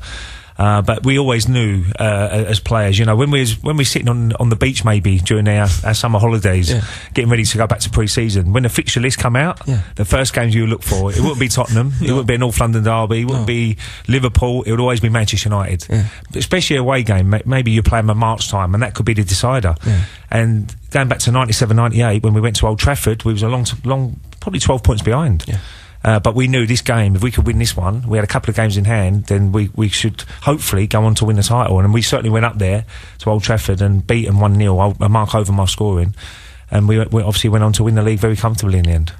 Uh, 0.63 0.81
but 0.81 1.05
we 1.05 1.19
always 1.19 1.49
knew 1.49 1.85
uh, 1.99 2.45
as 2.49 2.61
players, 2.61 2.97
you 2.97 3.05
know, 3.05 3.17
when 3.17 3.31
we 3.33 3.41
was 3.41 3.61
when 3.65 3.77
we 3.77 3.83
sitting 3.85 4.09
on 4.09 4.33
on 4.35 4.49
the 4.49 4.55
beach 4.57 4.85
maybe 4.85 5.19
during 5.19 5.49
our, 5.49 5.67
our 5.85 5.93
summer 5.95 6.21
holidays, 6.21 6.71
Yeah. 6.71 6.83
getting 7.15 7.31
ready 7.31 7.43
to 7.45 7.59
go 7.59 7.67
back 7.67 7.81
to 7.81 7.91
pre-season, 7.91 8.53
when 8.53 8.63
the 8.63 8.69
fixture 8.69 9.01
list 9.01 9.19
come 9.19 9.35
out, 9.35 9.61
Yeah. 9.67 9.81
the 9.97 10.05
first 10.05 10.33
games 10.35 10.55
you 10.55 10.67
look 10.69 10.85
for, 10.85 11.11
it 11.11 11.19
wouldn't 11.19 11.41
be 11.41 11.49
Tottenham, 11.49 11.93
it 12.01 12.11
wouldn't 12.11 12.29
be 12.29 12.35
a 12.35 12.39
North 12.39 12.61
London 12.61 12.85
derby, 12.85 13.23
it 13.23 13.25
wouldn't 13.25 13.43
No. 13.43 13.47
be 13.47 13.77
Liverpool, 14.07 14.63
it 14.63 14.71
would 14.71 14.79
always 14.81 15.01
be 15.01 15.09
Manchester 15.09 15.49
United. 15.49 15.87
Yeah. 15.91 16.05
Especially 16.37 16.77
a 16.77 16.81
away 16.81 17.03
game, 17.03 17.35
maybe 17.45 17.73
you 17.73 17.83
play 17.83 17.99
them 17.99 18.11
at 18.11 18.17
March 18.17 18.49
time, 18.49 18.75
and 18.75 18.83
that 18.85 18.95
could 18.95 19.07
be 19.07 19.15
the 19.15 19.25
decider. 19.25 19.75
And 20.31 20.73
going 20.91 21.09
back 21.09 21.19
to 21.21 21.33
97, 21.33 21.77
98, 21.77 22.23
when 22.23 22.35
we 22.35 22.41
went 22.41 22.55
to 22.57 22.67
Old 22.69 22.79
Trafford, 22.79 23.25
we 23.25 23.33
was 23.33 23.43
a 23.43 23.49
long, 23.49 23.67
long, 23.85 24.21
probably 24.41 24.61
12 24.61 24.83
points 24.85 25.03
behind. 25.03 25.45
Uh, 26.05 26.19
but 26.19 26.35
we 26.35 26.49
knew 26.49 26.67
this 26.67 26.83
game, 26.83 27.15
if 27.15 27.23
we 27.23 27.31
could 27.31 27.47
win 27.47 27.59
this 27.59 27.77
one, 27.77 28.09
we 28.09 28.19
had 28.19 28.25
a 28.25 28.27
couple 28.29 28.51
of 28.51 28.57
games 28.57 28.77
in 28.77 28.85
hand, 28.85 29.25
then 29.27 29.53
we, 29.53 29.71
we 29.77 29.89
should 29.89 30.23
hopefully 30.43 30.87
go 30.87 31.05
on 31.05 31.15
to 31.15 31.25
win 31.25 31.37
the 31.37 31.43
title. 31.45 31.79
And 31.79 31.95
we 31.95 32.03
certainly 32.03 32.31
went 32.31 32.45
up 32.45 32.59
there 32.59 32.85
to 33.21 33.31
Old 33.31 33.45
Trafford 33.45 33.81
and 33.81 34.05
beat 34.07 34.27
them 34.27 34.41
1 34.41 34.57
0, 34.57 34.97
uh, 35.01 35.09
Mark 35.09 35.31
Overmars 35.31 35.71
scoring. 35.71 36.15
And 36.71 36.89
we, 36.89 36.99
we 37.07 37.23
obviously 37.23 37.51
went 37.51 37.63
on 37.65 37.73
to 37.75 37.85
win 37.85 37.95
the 37.95 38.03
league 38.03 38.19
very 38.19 38.35
comfortably 38.37 38.79
in 38.79 38.85
the 38.85 38.91
end. 38.93 39.13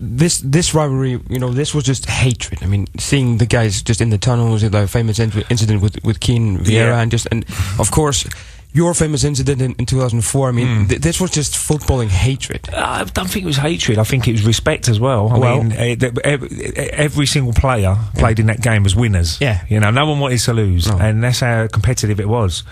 this 0.00 0.40
this 0.40 0.74
rivalry, 0.74 1.20
you 1.28 1.38
know, 1.38 1.50
this 1.50 1.74
was 1.74 1.84
just 1.84 2.06
hatred. 2.06 2.62
I 2.62 2.66
mean, 2.66 2.86
seeing 2.98 3.38
the 3.38 3.46
guys 3.46 3.82
just 3.82 4.00
in 4.00 4.10
the 4.10 4.18
tunnels, 4.18 4.62
the 4.62 4.86
famous 4.86 5.18
incident 5.18 5.82
with 5.82 6.02
with 6.04 6.20
Keane 6.20 6.58
Vieira, 6.58 6.92
Yeah. 6.92 7.00
and 7.00 7.10
just 7.10 7.26
and 7.32 7.44
of 7.78 7.90
course 7.90 8.26
your 8.74 8.94
famous 8.94 9.22
incident 9.24 9.60
in, 9.60 9.72
in 9.78 9.84
2004. 9.86 10.48
I 10.48 10.52
mean, 10.52 10.66
Hmm. 10.66 10.86
th- 10.88 11.00
this 11.02 11.20
was 11.20 11.30
just 11.30 11.54
footballing 11.54 12.08
hatred. 12.08 12.68
I 12.72 13.04
don't 13.04 13.28
think 13.30 13.44
it 13.44 13.46
was 13.46 13.58
hatred. 13.58 13.98
I 13.98 14.04
think 14.04 14.26
it 14.28 14.32
was 14.32 14.44
respect 14.46 14.88
as 14.88 14.98
well. 14.98 15.28
I 15.32 15.38
Well- 15.38 15.62
mean, 15.62 15.72
eh, 15.72 15.96
every, 16.24 16.48
every 16.76 17.26
single 17.26 17.52
player 17.52 17.96
played 18.16 18.38
in 18.38 18.46
that 18.46 18.62
game 18.62 18.86
as 18.86 18.96
winners. 18.96 19.38
Yeah. 19.40 19.60
You 19.68 19.78
know, 19.80 19.90
no 19.90 20.06
one 20.06 20.20
wanted 20.20 20.38
to 20.40 20.52
lose. 20.54 20.88
No. 20.88 20.96
And 20.98 21.22
that's 21.22 21.40
how 21.40 21.66
competitive 21.66 22.18
it 22.20 22.28
was. 22.28 22.62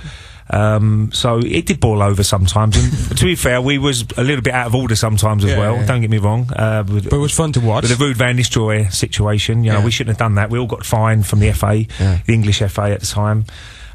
Um, 0.53 1.11
so 1.13 1.39
it 1.39 1.67
did 1.67 1.79
boil 1.79 2.03
over 2.03 2.25
sometimes. 2.25 2.77
And 2.77 3.17
to 3.19 3.25
be 3.25 3.37
fair, 3.37 3.61
we 3.61 3.79
was 3.79 4.05
a 4.17 4.25
little 4.25 4.43
bit 4.43 4.53
out 4.53 4.67
of 4.67 4.75
order 4.75 4.97
sometimes 4.97 5.45
as 5.45 5.51
Yeah, 5.53 5.59
well. 5.59 5.77
yeah. 5.77 5.87
Don't 5.87 6.01
get 6.01 6.11
me 6.11 6.19
wrong. 6.19 6.51
Uh, 6.53 6.83
with, 6.89 7.05
But 7.09 7.17
it 7.17 7.21
was 7.21 7.33
fun 7.33 7.53
to 7.53 7.61
watch. 7.61 7.85
the 7.85 7.95
Ruud 7.95 8.17
van 8.17 8.37
Nistelrooy 8.37 8.93
situation, 8.93 9.63
you 9.65 9.71
know, 9.71 9.79
Yeah. 9.79 9.85
we 9.85 9.91
shouldn't 9.93 10.17
have 10.17 10.19
done 10.27 10.35
that. 10.37 10.51
We 10.51 10.59
all 10.59 10.67
got 10.67 10.85
fined 10.85 11.25
from 11.27 11.39
the 11.39 11.51
FA, 11.53 11.87
Yeah. 12.01 12.19
the 12.27 12.33
English 12.35 12.63
FA 12.63 12.91
at 12.91 13.01
the 13.01 13.07
time. 13.07 13.45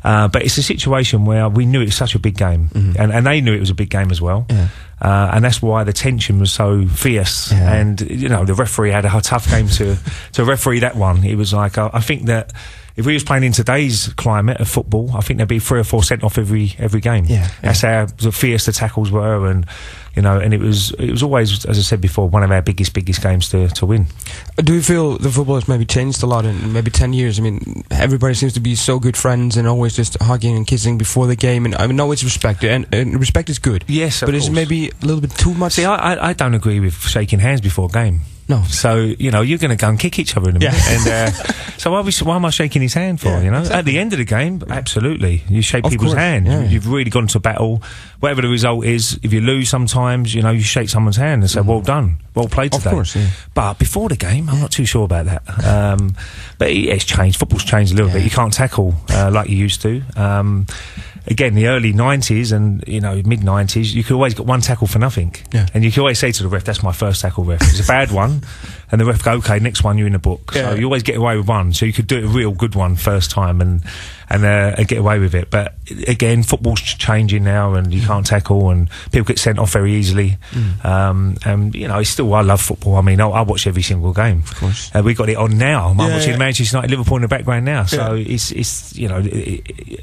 Uh, 0.05 0.27
but 0.27 0.43
it's 0.43 0.55
a 0.59 0.61
situation 0.61 1.25
where 1.25 1.49
we 1.49 1.65
knew 1.65 1.81
it 1.81 1.85
was 1.85 1.95
such 1.95 2.13
a 2.13 2.19
big 2.19 2.37
game, 2.37 2.69
and, 2.75 3.11
and 3.11 3.25
they 3.25 3.41
knew 3.41 3.55
it 3.55 3.59
was 3.59 3.71
a 3.71 3.73
big 3.73 3.89
game 3.89 4.11
as 4.11 4.21
well. 4.21 4.45
Mm-hmm. 4.47 4.57
Yeah. 4.57 4.67
Uh, 5.01 5.31
and 5.33 5.43
that's 5.43 5.63
why 5.63 5.83
the 5.83 5.91
tension 5.91 6.39
was 6.39 6.51
so 6.51 6.87
fierce. 6.87 7.51
Yeah. 7.51 7.73
And 7.73 7.99
you 8.01 8.29
know, 8.29 8.45
the 8.45 8.53
referee 8.53 8.91
had 8.91 9.03
a 9.05 9.21
tough 9.21 9.49
game 9.49 9.67
to 9.69 9.97
to 10.33 10.45
referee 10.45 10.81
that 10.81 10.95
one. 10.95 11.23
It 11.23 11.35
was 11.35 11.53
like 11.53 11.79
uh, 11.79 11.89
I 11.91 12.01
think 12.01 12.27
that 12.27 12.53
if 12.95 13.05
we 13.05 13.13
was 13.13 13.23
playing 13.23 13.43
in 13.43 13.51
today's 13.51 14.13
climate 14.13 14.61
of 14.61 14.69
football, 14.69 15.11
I 15.15 15.21
think 15.21 15.37
there'd 15.37 15.49
be 15.49 15.59
three 15.59 15.79
or 15.79 15.83
four 15.83 16.03
sent 16.03 16.23
off 16.23 16.37
every 16.37 16.75
every 16.77 17.01
game. 17.01 17.25
Yeah, 17.25 17.49
that's 17.63 17.81
how 17.81 18.05
the 18.05 18.31
fierce 18.31 18.67
the 18.67 18.73
tackles 18.73 19.09
were, 19.09 19.47
and 19.47 19.65
you 20.15 20.21
know, 20.21 20.39
and 20.39 20.53
it 20.53 20.59
was 20.59 20.91
it 20.91 21.11
was 21.11 21.23
always, 21.23 21.65
as 21.65 21.77
I 21.77 21.81
said 21.81 22.01
before, 22.01 22.29
one 22.29 22.43
of 22.43 22.51
our 22.51 22.61
biggest 22.61 22.93
biggest 22.93 23.21
games 23.21 23.49
to 23.49 23.67
to 23.69 23.85
win. 23.85 24.07
Do 24.57 24.73
you 24.73 24.81
feel 24.81 25.17
the 25.17 25.29
football 25.29 25.55
has 25.55 25.67
maybe 25.67 25.85
changed 25.85 26.23
a 26.23 26.25
lot 26.25 26.45
in 26.45 26.71
maybe 26.73 26.89
10 26.91 27.13
years? 27.13 27.39
I 27.39 27.41
mean, 27.41 27.83
everybody 27.91 28.33
seems 28.33 28.53
to 28.53 28.59
be 28.59 28.75
so 28.75 28.99
good 28.99 29.17
friends 29.17 29.57
and 29.57 29.67
always 29.67 29.95
just 29.95 30.17
hugging 30.21 30.55
and 30.55 30.65
kissing 30.65 30.97
before 30.97 31.27
the 31.27 31.35
game. 31.35 31.65
And 31.65 31.75
I 31.75 31.85
know 31.87 32.11
it's 32.11 32.23
respect, 32.23 32.63
and, 32.63 32.87
and 32.93 33.19
respect 33.19 33.49
is 33.49 33.59
good. 33.59 33.83
Yes, 33.87 34.21
of 34.21 34.27
but 34.27 34.35
is 34.35 34.47
it 34.47 34.51
maybe 34.51 34.89
a 34.89 35.05
little 35.05 35.21
bit 35.21 35.31
too 35.31 35.53
much? 35.53 35.73
See, 35.73 35.85
I, 35.85 36.13
I, 36.13 36.29
I 36.29 36.33
don't 36.33 36.53
agree 36.53 36.79
with 36.79 36.93
shaking 37.01 37.39
hands 37.39 37.61
before 37.61 37.89
a 37.89 37.91
game. 37.91 38.21
No. 38.47 38.63
So 38.63 38.95
you 38.97 39.31
know 39.31 39.41
you're 39.41 39.57
going 39.57 39.75
to 39.75 39.75
go 39.75 39.89
and 39.89 39.99
kick 39.99 40.19
each 40.19 40.35
other 40.37 40.49
in 40.49 40.57
a 40.57 40.59
minute, 40.59 40.73
Yeah. 40.73 40.89
and 40.89 41.07
uh, 41.07 41.31
so 41.77 41.91
why, 41.91 42.01
we, 42.01 42.11
why 42.23 42.35
am 42.35 42.45
I 42.45 42.49
shaking 42.49 42.81
his 42.81 42.93
hand 42.93 43.19
for? 43.21 43.27
Yeah, 43.29 43.41
you 43.41 43.51
know, 43.51 43.63
at 43.63 43.85
the 43.85 43.97
end 43.99 44.13
of 44.13 44.19
the 44.19 44.25
game, 44.25 44.61
absolutely, 44.69 45.43
you 45.49 45.61
shake 45.61 45.83
Of 45.85 45.91
people's 45.91 46.09
course, 46.13 46.19
hand. 46.19 46.45
yeah. 46.47 46.63
You've 46.63 46.87
really 46.87 47.09
gone 47.09 47.27
to 47.27 47.39
battle. 47.39 47.81
Whatever 48.19 48.41
the 48.43 48.47
result 48.49 48.85
is, 48.85 49.19
if 49.23 49.33
you 49.33 49.41
lose, 49.41 49.69
sometimes 49.69 50.33
you 50.33 50.41
know 50.41 50.51
you 50.51 50.61
shake 50.61 50.89
someone's 50.89 51.17
hand 51.17 51.41
and 51.43 51.49
say, 51.51 51.61
"Well 51.61 51.81
done, 51.81 52.17
well 52.35 52.47
played 52.47 52.71
Mm-hmm. 52.71 52.77
Of 52.77 52.83
today." 52.83 52.95
course, 52.95 53.15
yeah. 53.15 53.29
But 53.53 53.79
before 53.79 54.09
the 54.09 54.15
game, 54.17 54.49
I'm 54.49 54.59
not 54.59 54.71
too 54.71 54.85
sure 54.85 55.05
about 55.05 55.25
that. 55.25 55.43
Um, 55.65 56.15
but 56.57 56.69
it, 56.69 56.85
it's 56.89 57.05
changed. 57.05 57.37
Football's 57.39 57.63
changed 57.65 57.93
a 57.93 57.95
little 57.95 58.11
bit. 58.11 58.23
You 58.23 58.29
can't 58.31 58.53
tackle 58.53 58.95
uh, 59.09 59.29
like 59.31 59.49
you 59.49 59.57
used 59.57 59.81
to. 59.83 60.01
Um, 60.15 60.65
again, 61.27 61.55
the 61.55 61.67
early 61.67 61.93
'90s 61.93 62.51
and 62.51 62.83
you 62.87 62.99
know 63.01 63.15
mid 63.25 63.41
'90s, 63.41 63.93
you 63.93 64.03
could 64.03 64.13
always 64.13 64.33
get 64.33 64.45
one 64.45 64.61
tackle 64.61 64.87
for 64.87 64.99
nothing, 64.99 65.35
Yeah. 65.53 65.67
and 65.73 65.83
you 65.83 65.91
could 65.91 65.99
always 66.01 66.19
say 66.19 66.31
to 66.31 66.43
the 66.43 66.49
ref, 66.49 66.63
"That's 66.63 66.83
my 66.83 66.91
first 66.91 67.21
tackle, 67.21 67.43
ref." 67.43 67.61
It's 67.61 67.79
a 67.79 67.87
bad 67.87 68.11
one, 68.11 68.41
and 68.91 69.01
the 69.01 69.05
ref 69.05 69.23
go, 69.23 69.33
okay, 69.33 69.59
next 69.59 69.83
one 69.83 69.97
you're 69.97 70.07
in 70.07 70.13
the 70.13 70.19
book. 70.19 70.51
Yeah. 70.55 70.69
So 70.71 70.75
you 70.75 70.85
always 70.85 71.03
get 71.03 71.17
away 71.17 71.37
with 71.37 71.47
one. 71.47 71.73
So 71.73 71.85
you 71.85 71.93
could 71.93 72.07
do 72.07 72.23
a 72.25 72.27
real 72.27 72.51
good 72.51 72.75
one 72.75 72.95
first 72.95 73.31
time 73.31 73.61
and 73.61 73.81
and, 74.27 74.43
uh, 74.43 74.73
and 74.77 74.87
get 74.87 74.97
away 74.97 75.19
with 75.19 75.35
it. 75.35 75.51
But 75.51 75.75
again, 76.07 76.41
football's 76.41 76.81
changing 76.81 77.43
now, 77.43 77.75
and 77.75 77.93
you 77.93 78.01
can't 78.01 78.25
tackle, 78.25 78.71
and 78.71 78.89
people 79.11 79.25
get 79.25 79.37
sent 79.37 79.59
off 79.59 79.71
very 79.71 79.93
easily. 79.93 80.37
Um, 80.83 81.37
and 81.45 81.73
you 81.75 81.87
know, 81.87 81.99
it's 81.99 82.09
still 82.09 82.33
I 82.33 82.41
love 82.41 82.61
football. 82.61 82.95
I 82.95 83.01
mean, 83.01 83.21
I, 83.21 83.27
I 83.27 83.41
watch 83.41 83.67
every 83.67 83.83
single 83.83 84.13
game. 84.13 84.39
Of 84.39 84.55
course. 84.55 84.91
uh, 84.95 85.01
we 85.03 85.13
got 85.13 85.29
it 85.29 85.37
on 85.37 85.57
now. 85.57 85.89
I'm 85.89 85.99
Yeah, 85.99 86.15
watching 86.15 86.31
yeah. 86.31 86.37
Manchester 86.37 86.77
United, 86.77 86.91
Liverpool 86.91 87.17
in 87.17 87.21
the 87.21 87.27
background 87.27 87.65
now. 87.65 87.85
So 87.85 88.15
it's 88.15 88.51
it's 88.51 88.95
you 88.97 89.07
know, 89.07 89.19
it, 89.19 89.27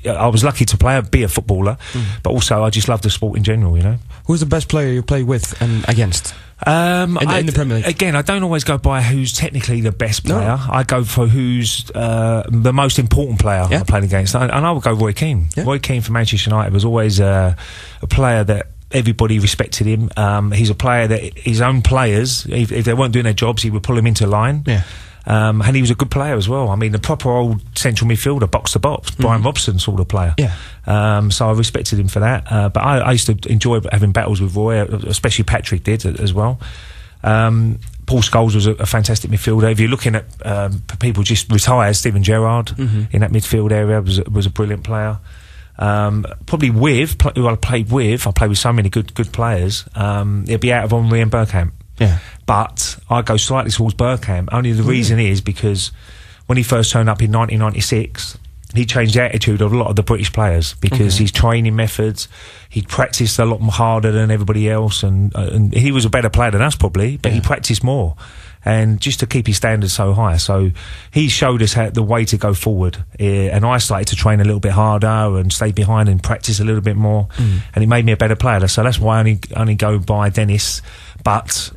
it, 0.04 0.06
I 0.06 0.28
was 0.28 0.44
lucky 0.44 0.64
to 0.66 0.76
play, 0.78 1.00
be 1.00 1.22
a 1.24 1.28
footballer, 1.28 1.76
but 2.22 2.30
also 2.30 2.62
I 2.62 2.70
just 2.70 2.88
love 2.88 3.02
the 3.02 3.10
sport 3.10 3.36
in 3.36 3.44
general. 3.44 3.76
You 3.76 3.82
know. 3.82 3.98
Who's 4.26 4.40
the 4.40 4.46
best 4.46 4.68
player 4.68 4.92
you 4.92 5.02
play 5.02 5.24
with 5.24 5.60
and 5.60 5.88
against? 5.88 6.34
Um, 6.66 7.19
In 7.21 7.28
I- 7.28 7.38
in 7.40 7.47
the 7.47 7.52
Premier 7.52 7.76
League. 7.78 7.87
Again, 7.87 8.14
I 8.16 8.23
don't 8.23 8.42
always 8.42 8.64
go 8.64 8.78
by 8.78 9.02
who's 9.02 9.33
technically 9.33 9.81
the 9.81 9.92
best 9.92 10.26
No. 10.26 10.37
player. 10.37 10.59
I 10.71 10.83
go 10.85 11.02
for 11.04 11.26
who's 11.26 11.90
uh, 11.95 12.45
the 12.49 12.73
most 12.73 12.99
important 12.99 13.40
player 13.40 13.66
Yeah. 13.71 13.81
I 13.81 13.83
played 13.85 14.04
against, 14.04 14.35
and, 14.35 14.50
I 14.52 14.71
would 14.71 14.83
go 14.83 14.92
Roy 14.92 15.12
Keane. 15.12 15.49
Yeah. 15.57 15.64
Roy 15.64 15.78
Keane 15.78 16.02
for 16.02 16.12
Manchester 16.12 16.50
United 16.50 16.73
was 16.73 16.85
always 16.85 17.21
uh, 17.21 17.54
a 18.00 18.07
player 18.07 18.45
that 18.45 18.66
everybody 18.92 19.38
respected 19.38 19.87
him. 19.87 20.11
Um, 20.16 20.52
he's 20.52 20.71
a 20.71 20.75
player 20.75 21.07
that 21.09 21.38
his 21.38 21.61
own 21.61 21.83
players, 21.83 22.47
if, 22.47 22.71
if 22.71 22.85
they 22.85 22.95
weren't 22.95 23.12
doing 23.12 23.25
their 23.25 23.33
jobs, 23.33 23.62
he 23.62 23.71
would 23.71 23.83
pull 23.83 23.97
them 23.97 24.07
into 24.07 24.26
line. 24.26 24.62
Yeah. 24.66 24.83
Um, 25.25 25.62
and 25.62 25.76
he 25.76 25.81
was 25.83 25.91
a 25.91 25.95
good 25.95 26.11
player 26.11 26.35
as 26.35 26.49
well. 26.49 26.69
I 26.71 26.75
mean, 26.76 26.95
a 26.95 26.99
proper 26.99 27.31
old 27.31 27.62
central 27.79 28.11
midfielder, 28.11 28.50
box 28.50 28.73
to 28.73 28.81
box, 28.81 29.12
Brian 29.12 29.43
Robson 29.43 29.79
sort 29.79 30.00
of 30.00 30.09
player. 30.09 30.35
Yeah. 30.37 30.52
Um, 30.87 31.31
so 31.31 31.49
I 31.49 31.52
respected 31.52 31.99
him 32.00 32.09
for 32.09 32.19
that. 32.21 32.50
Uh, 32.50 32.69
but 32.71 32.81
I, 32.81 32.99
I 32.99 33.12
used 33.12 33.26
to 33.26 33.38
enjoy 33.52 33.81
having 33.93 34.11
battles 34.11 34.41
with 34.41 34.57
Roy, 34.57 34.83
especially 34.85 35.45
Patrick 35.45 35.85
did 35.85 36.05
as 36.05 36.33
well. 36.35 36.59
Um, 37.23 37.79
Paul 38.07 38.21
Scholes 38.21 38.55
was 38.57 38.67
a, 38.67 38.73
a 38.73 38.87
fantastic 38.87 39.31
midfielder. 39.31 39.71
If 39.71 39.79
you're 39.79 39.88
looking 39.88 40.17
at 40.17 40.25
um, 40.45 40.83
people 40.99 41.23
just 41.23 41.52
retired, 41.52 41.95
Stephen 41.95 42.25
Gerrard 42.25 42.73
in 42.79 43.21
that 43.21 43.31
midfield 43.31 43.71
area 43.71 44.00
was 44.00 44.19
a- 44.19 44.29
was 44.29 44.47
a 44.47 44.50
brilliant 44.50 44.83
player. 44.83 45.19
Um, 45.79 46.26
probably 46.47 46.71
with 46.71 47.17
who 47.37 47.47
I 47.49 47.55
played 47.57 47.91
with, 47.91 48.26
I 48.26 48.33
played 48.33 48.49
with 48.50 48.59
so 48.59 48.73
many 48.73 48.88
good 48.88 49.14
good 49.14 49.33
players. 49.33 49.85
Um, 49.95 50.45
it'd 50.49 50.61
be 50.61 50.73
out 50.73 50.85
of 50.85 50.91
Henry 50.91 51.21
and 51.21 51.31
Bergkamp. 51.31 51.71
Yeah. 52.02 52.18
But 52.47 52.99
I 53.09 53.23
go 53.23 53.37
slightly 53.37 53.71
towards 53.71 53.94
Bergkamp. 53.94 54.49
Only 54.52 54.73
the 54.73 54.82
reason 54.82 55.18
is 55.18 55.40
because 55.40 55.92
when 56.47 56.56
he 56.59 56.62
first 56.64 56.92
turned 56.92 57.09
up 57.09 57.23
in 57.23 57.30
1996, 57.32 58.38
he 58.75 58.87
changed 58.87 59.14
the 59.14 59.23
attitude 59.23 59.61
of 59.61 59.73
a 59.73 59.76
lot 59.76 59.88
of 59.88 59.97
the 59.97 60.02
British 60.02 60.32
players 60.32 60.75
because 60.75 61.18
his 61.18 61.30
training 61.30 61.76
methods, 61.76 62.26
he 62.71 62.82
practiced 62.82 63.38
a 63.38 63.44
lot 63.44 63.61
harder 63.61 64.11
than 64.12 64.30
everybody 64.30 64.71
else, 64.71 65.02
and, 65.02 65.35
uh, 65.37 65.50
and 65.52 65.75
he 65.75 65.92
was 65.92 66.04
a 66.04 66.11
better 66.11 66.30
player 66.30 66.50
than 66.50 66.62
us 66.62 66.75
probably, 66.75 67.18
but 67.18 67.32
he 67.32 67.40
practiced 67.40 67.85
more. 67.85 68.16
And 68.64 69.00
just 69.00 69.18
to 69.21 69.26
keep 69.26 69.49
his 69.49 69.56
standards 69.56 69.92
so 69.92 70.14
high, 70.14 70.37
so 70.37 70.71
he 71.11 71.28
showed 71.28 71.62
us 71.62 71.73
how, 71.73 71.90
the 71.90 72.02
way 72.02 72.25
to 72.26 72.37
go 72.37 72.54
forward. 72.54 72.97
Uh, 73.21 73.25
and 73.25 73.66
I 73.66 73.78
started 73.78 74.06
to 74.09 74.16
train 74.16 74.40
a 74.40 74.44
little 74.44 74.61
bit 74.61 74.73
harder 74.73 75.37
and 75.37 75.52
stay 75.52 75.73
behind 75.73 76.09
and 76.09 76.23
practice 76.23 76.61
a 76.61 76.64
little 76.64 76.80
bit 76.80 76.97
more, 76.97 77.28
and 77.75 77.82
it 77.85 77.88
made 77.88 78.04
me 78.04 78.12
a 78.12 78.16
better 78.16 78.37
player. 78.37 78.66
So 78.68 78.82
that's 78.85 79.00
why 79.00 79.16
I 79.16 79.18
only 79.18 79.40
only 79.56 79.75
go 79.75 79.99
by 79.99 80.28
Dennis. 80.30 80.80
But 81.25 81.73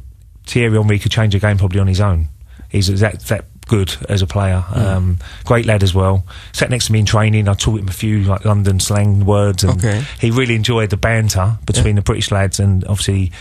Thierry 0.45 0.77
Henry 0.77 0.99
could 0.99 1.11
change 1.11 1.33
a 1.35 1.39
game 1.39 1.57
probably 1.57 1.79
on 1.79 1.87
his 1.87 2.01
own. 2.01 2.27
He's 2.69 2.87
that 2.99 3.19
that 3.21 3.45
good 3.67 3.95
as 4.09 4.21
a 4.21 4.27
player. 4.27 4.63
Um, 4.73 5.17
great 5.43 5.65
lad 5.65 5.81
as 5.81 5.93
well. 5.95 6.23
Sat 6.53 6.69
next 6.69 6.87
to 6.87 6.91
me 6.93 6.99
in 6.99 7.05
training. 7.05 7.47
I 7.47 7.53
taught 7.55 7.79
him 7.79 7.87
a 7.87 7.91
few 7.93 8.19
like 8.23 8.45
London 8.45 8.79
slang 8.79 9.25
words, 9.25 9.63
and 9.63 9.77
Okay. 9.83 10.03
he 10.19 10.29
really 10.31 10.55
enjoyed 10.55 10.89
the 10.91 10.97
banter 10.97 11.57
between 11.65 11.95
the 11.95 12.01
British 12.03 12.29
lads 12.31 12.59
and 12.59 12.83
obviously 12.85 13.31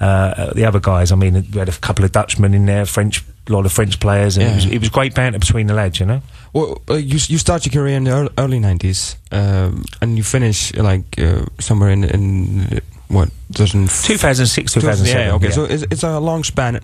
uh, 0.00 0.52
the 0.54 0.64
other 0.64 0.80
guys. 0.80 1.12
I 1.12 1.16
mean, 1.16 1.34
we 1.52 1.58
had 1.58 1.68
a 1.68 1.72
couple 1.72 2.04
of 2.04 2.12
Dutchmen 2.12 2.54
in 2.54 2.66
there, 2.66 2.86
French, 2.86 3.22
a 3.46 3.52
lot 3.52 3.66
of 3.66 3.72
French 3.72 4.00
players, 4.00 4.38
and 4.38 4.48
it, 4.48 4.54
was, 4.54 4.66
it 4.66 4.78
was 4.80 4.88
great 4.88 5.14
banter 5.14 5.38
between 5.38 5.66
the 5.66 5.74
lads. 5.74 6.00
You 6.00 6.06
know. 6.06 6.22
Well, 6.54 6.80
uh, 6.88 6.94
you 6.94 7.18
you 7.28 7.38
start 7.38 7.66
your 7.66 7.72
career 7.72 7.96
in 7.96 8.04
the 8.04 8.30
early 8.38 8.60
nineties, 8.60 9.16
um, 9.32 9.84
and 10.00 10.16
you 10.16 10.22
finish 10.22 10.72
like 10.74 11.18
uh, 11.18 11.44
somewhere 11.60 11.90
in 11.90 12.04
in 12.04 12.80
what 13.14 13.30
doesn't 13.50 13.88
2006, 13.90 14.72
2007. 14.74 15.26
Yeah, 15.26 15.34
okay. 15.34 15.50
So 15.50 15.64
it's, 15.64 15.84
it's 15.90 16.02
a 16.02 16.18
long 16.20 16.44
span. 16.44 16.80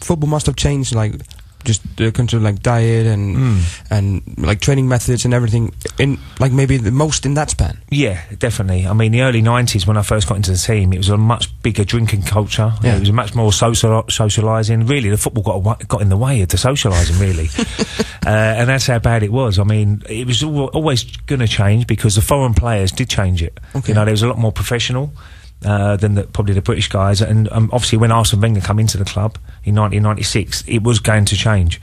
Football 0.00 0.28
must 0.28 0.46
have 0.46 0.56
changed, 0.56 0.94
like 0.94 1.12
just 1.64 1.82
uh, 2.00 2.12
consider 2.12 2.40
like 2.40 2.62
diet 2.62 3.06
and 3.08 3.36
Mm. 3.36 3.60
and 3.90 4.22
like 4.38 4.60
training 4.60 4.86
methods 4.88 5.24
and 5.24 5.34
everything. 5.34 5.72
In 5.98 6.16
like 6.38 6.52
maybe 6.52 6.76
the 6.76 6.92
most 6.92 7.26
in 7.26 7.34
that 7.34 7.50
span. 7.50 7.76
Yeah, 7.90 8.20
definitely. 8.38 8.86
I 8.86 8.92
mean, 8.92 9.10
the 9.10 9.22
early 9.22 9.42
'90s 9.42 9.84
when 9.86 9.96
I 9.96 10.02
first 10.02 10.28
got 10.28 10.36
into 10.36 10.52
the 10.52 10.58
team, 10.58 10.92
it 10.92 10.98
was 10.98 11.08
a 11.08 11.16
much 11.16 11.50
bigger 11.62 11.84
drinking 11.84 12.22
culture. 12.22 12.72
Yeah. 12.84 12.96
It 12.96 13.00
was 13.00 13.10
much 13.10 13.34
more 13.34 13.52
social 13.52 14.04
socialising. 14.04 14.88
Really, 14.88 15.10
the 15.10 15.16
football 15.18 15.42
got 15.60 15.88
got 15.88 16.02
in 16.02 16.08
the 16.08 16.16
way 16.16 16.40
of 16.42 16.48
the 16.50 16.56
socialising, 16.56 17.18
really, 17.20 17.48
uh, 18.26 18.60
and 18.60 18.68
that's 18.68 18.86
how 18.86 19.00
bad 19.00 19.22
it 19.24 19.32
was. 19.32 19.58
I 19.58 19.64
mean, 19.64 20.02
it 20.08 20.26
was 20.26 20.44
always 20.44 21.02
going 21.26 21.40
to 21.40 21.48
change 21.48 21.88
because 21.88 22.14
the 22.14 22.22
foreign 22.22 22.54
players 22.54 22.92
did 22.92 23.08
change 23.10 23.42
it. 23.42 23.58
Okay. 23.74 23.88
You 23.88 23.94
know, 23.94 24.04
there 24.04 24.12
was 24.12 24.22
a 24.22 24.28
lot 24.28 24.38
more 24.38 24.52
professional. 24.52 25.10
Uh, 25.64 25.96
than 25.96 26.14
the, 26.14 26.22
probably 26.22 26.52
the 26.52 26.60
British 26.60 26.88
guys, 26.88 27.22
and 27.22 27.50
um, 27.50 27.70
obviously 27.72 27.96
when 27.96 28.12
Arsene 28.12 28.40
Wenger 28.42 28.60
come 28.60 28.78
into 28.78 28.98
the 28.98 29.06
club 29.06 29.38
in 29.64 29.74
1996, 29.74 30.62
it 30.68 30.82
was 30.82 30.98
going 31.00 31.24
to 31.24 31.34
change. 31.34 31.80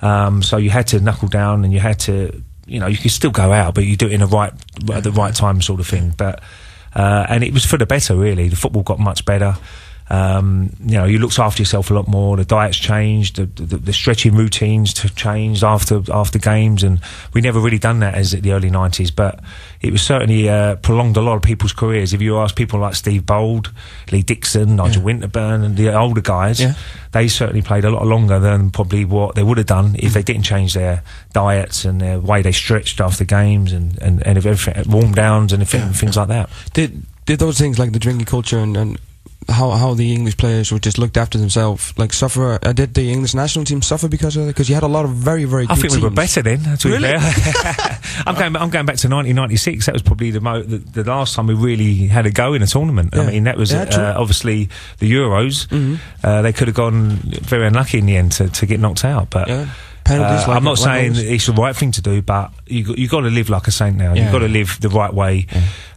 Um, 0.00 0.44
so 0.44 0.58
you 0.58 0.70
had 0.70 0.86
to 0.88 1.00
knuckle 1.00 1.26
down, 1.26 1.64
and 1.64 1.72
you 1.72 1.80
had 1.80 1.98
to, 2.00 2.42
you 2.66 2.78
know, 2.78 2.86
you 2.86 2.96
could 2.96 3.10
still 3.10 3.32
go 3.32 3.52
out, 3.52 3.74
but 3.74 3.84
you 3.84 3.96
do 3.96 4.06
it 4.06 4.12
in 4.12 4.20
the 4.20 4.26
right 4.26 4.52
at 4.92 5.02
the 5.02 5.10
right 5.10 5.34
time, 5.34 5.60
sort 5.60 5.80
of 5.80 5.88
thing. 5.88 6.14
But 6.16 6.40
uh, 6.94 7.26
and 7.28 7.42
it 7.42 7.52
was 7.52 7.66
for 7.66 7.76
the 7.76 7.84
better, 7.84 8.14
really. 8.14 8.48
The 8.48 8.56
football 8.56 8.82
got 8.82 8.98
much 8.98 9.24
better. 9.24 9.56
Um, 10.08 10.70
you 10.84 10.96
know, 10.98 11.04
you 11.04 11.18
looked 11.18 11.38
after 11.40 11.60
yourself 11.60 11.90
a 11.90 11.94
lot 11.94 12.06
more. 12.06 12.36
The 12.36 12.44
diets 12.44 12.76
changed, 12.76 13.36
the, 13.36 13.46
the, 13.46 13.76
the 13.76 13.92
stretching 13.92 14.36
routines 14.36 14.96
have 15.00 15.16
changed 15.16 15.64
after 15.64 16.00
after 16.12 16.38
games, 16.38 16.84
and 16.84 17.00
we 17.34 17.40
never 17.40 17.58
really 17.58 17.78
done 17.78 17.98
that 18.00 18.14
as 18.14 18.32
at 18.32 18.42
the 18.42 18.52
early 18.52 18.70
nineties. 18.70 19.10
But 19.10 19.40
it 19.80 19.90
was 19.90 20.02
certainly 20.02 20.48
uh, 20.48 20.76
prolonged 20.76 21.16
a 21.16 21.20
lot 21.20 21.34
of 21.36 21.42
people's 21.42 21.72
careers. 21.72 22.12
If 22.14 22.22
you 22.22 22.38
ask 22.38 22.54
people 22.54 22.78
like 22.78 22.94
Steve 22.94 23.26
Bould, 23.26 23.68
Lee 24.12 24.22
Dixon, 24.22 24.76
Nigel 24.76 25.02
Winterburn, 25.02 25.64
and 25.64 25.76
the 25.76 25.92
older 25.92 26.20
guys, 26.20 26.60
Yeah. 26.60 26.74
they 27.10 27.26
certainly 27.26 27.62
played 27.62 27.84
a 27.84 27.90
lot 27.90 28.06
longer 28.06 28.38
than 28.38 28.70
probably 28.70 29.04
what 29.04 29.34
they 29.34 29.42
would 29.42 29.58
have 29.58 29.66
done 29.66 29.96
if 29.98 30.12
they 30.12 30.22
didn't 30.22 30.44
change 30.44 30.74
their 30.74 31.02
diets 31.32 31.84
and 31.84 32.00
the 32.00 32.20
way 32.20 32.42
they 32.42 32.52
stretched 32.52 33.00
after 33.00 33.24
games 33.24 33.72
and 33.72 34.00
and, 34.00 34.24
and 34.24 34.38
everything 34.38 34.84
warm 34.88 35.12
downs 35.12 35.52
and 35.52 35.68
things 35.68 36.16
like 36.16 36.28
that. 36.28 36.48
Did 36.74 37.02
did 37.24 37.40
those 37.40 37.58
things 37.58 37.76
like 37.76 37.90
the 37.90 37.98
drinking 37.98 38.26
culture 38.26 38.58
and, 38.58 38.76
and 38.76 38.98
how 39.48 39.70
how 39.70 39.94
the 39.94 40.12
English 40.12 40.36
players 40.36 40.70
were 40.72 40.78
just 40.78 40.98
looked 40.98 41.16
after 41.16 41.38
themselves 41.38 41.92
like 41.96 42.12
suffer? 42.12 42.58
Uh, 42.62 42.72
did 42.72 42.94
the 42.94 43.10
English 43.12 43.34
national 43.34 43.64
team 43.64 43.82
suffer 43.82 44.08
because 44.08 44.36
of 44.36 44.44
it? 44.44 44.46
Because 44.48 44.68
you 44.68 44.74
had 44.74 44.82
a 44.84 44.88
lot 44.88 45.04
of 45.04 45.10
very 45.12 45.44
very. 45.44 45.64
I 45.68 45.74
good 45.74 45.80
think 45.82 45.92
we 45.94 46.00
were 46.00 46.08
teams. 46.08 46.16
better 46.16 46.42
then. 46.42 46.76
To 46.78 46.88
Really? 46.88 47.12
be 47.12 47.18
fair. 47.18 48.00
I'm 48.26 48.34
going. 48.34 48.56
I'm 48.56 48.70
going 48.70 48.86
back 48.86 48.96
to 48.96 49.08
1996. 49.08 49.86
That 49.86 49.92
was 49.92 50.02
probably 50.02 50.30
the, 50.30 50.40
mo- 50.40 50.62
the 50.62 50.78
the 50.78 51.04
last 51.04 51.34
time 51.34 51.46
we 51.46 51.54
really 51.54 52.06
had 52.06 52.26
a 52.26 52.30
go 52.30 52.54
in 52.54 52.62
a 52.62 52.66
tournament. 52.66 53.16
I 53.16 53.26
mean, 53.30 53.44
that 53.44 53.56
was 53.56 53.72
Yeah, 53.72 53.82
uh, 53.82 54.14
obviously 54.20 54.68
the 54.98 55.10
Euros. 55.10 55.66
Mhm. 55.68 55.98
Uh, 56.24 56.42
they 56.42 56.52
could 56.52 56.68
have 56.68 56.74
gone 56.76 57.16
very 57.42 57.66
unlucky 57.66 57.98
in 57.98 58.06
the 58.06 58.16
end 58.16 58.32
to, 58.32 58.48
to 58.48 58.66
get 58.66 58.80
knocked 58.80 59.04
out. 59.04 59.30
But 59.30 59.48
Yeah. 59.48 59.68
Penalties. 60.04 60.44
uh, 60.44 60.48
like, 60.50 60.56
I'm 60.58 60.62
not 60.64 60.78
like 60.78 60.84
saying 61.12 61.12
it's 61.16 61.46
the 61.46 61.52
right 61.52 61.74
thing 61.74 61.90
to 61.90 62.00
do, 62.00 62.22
but 62.22 62.52
you 62.68 62.84
got, 62.84 62.96
you 62.96 63.08
got 63.08 63.20
to 63.22 63.28
live 63.30 63.50
like 63.50 63.66
a 63.66 63.72
saint 63.72 63.96
now. 63.96 64.14
Yeah. 64.14 64.22
You've 64.22 64.32
got 64.32 64.38
to 64.38 64.48
live 64.48 64.78
the 64.80 64.88
right 64.88 65.12
way, 65.12 65.46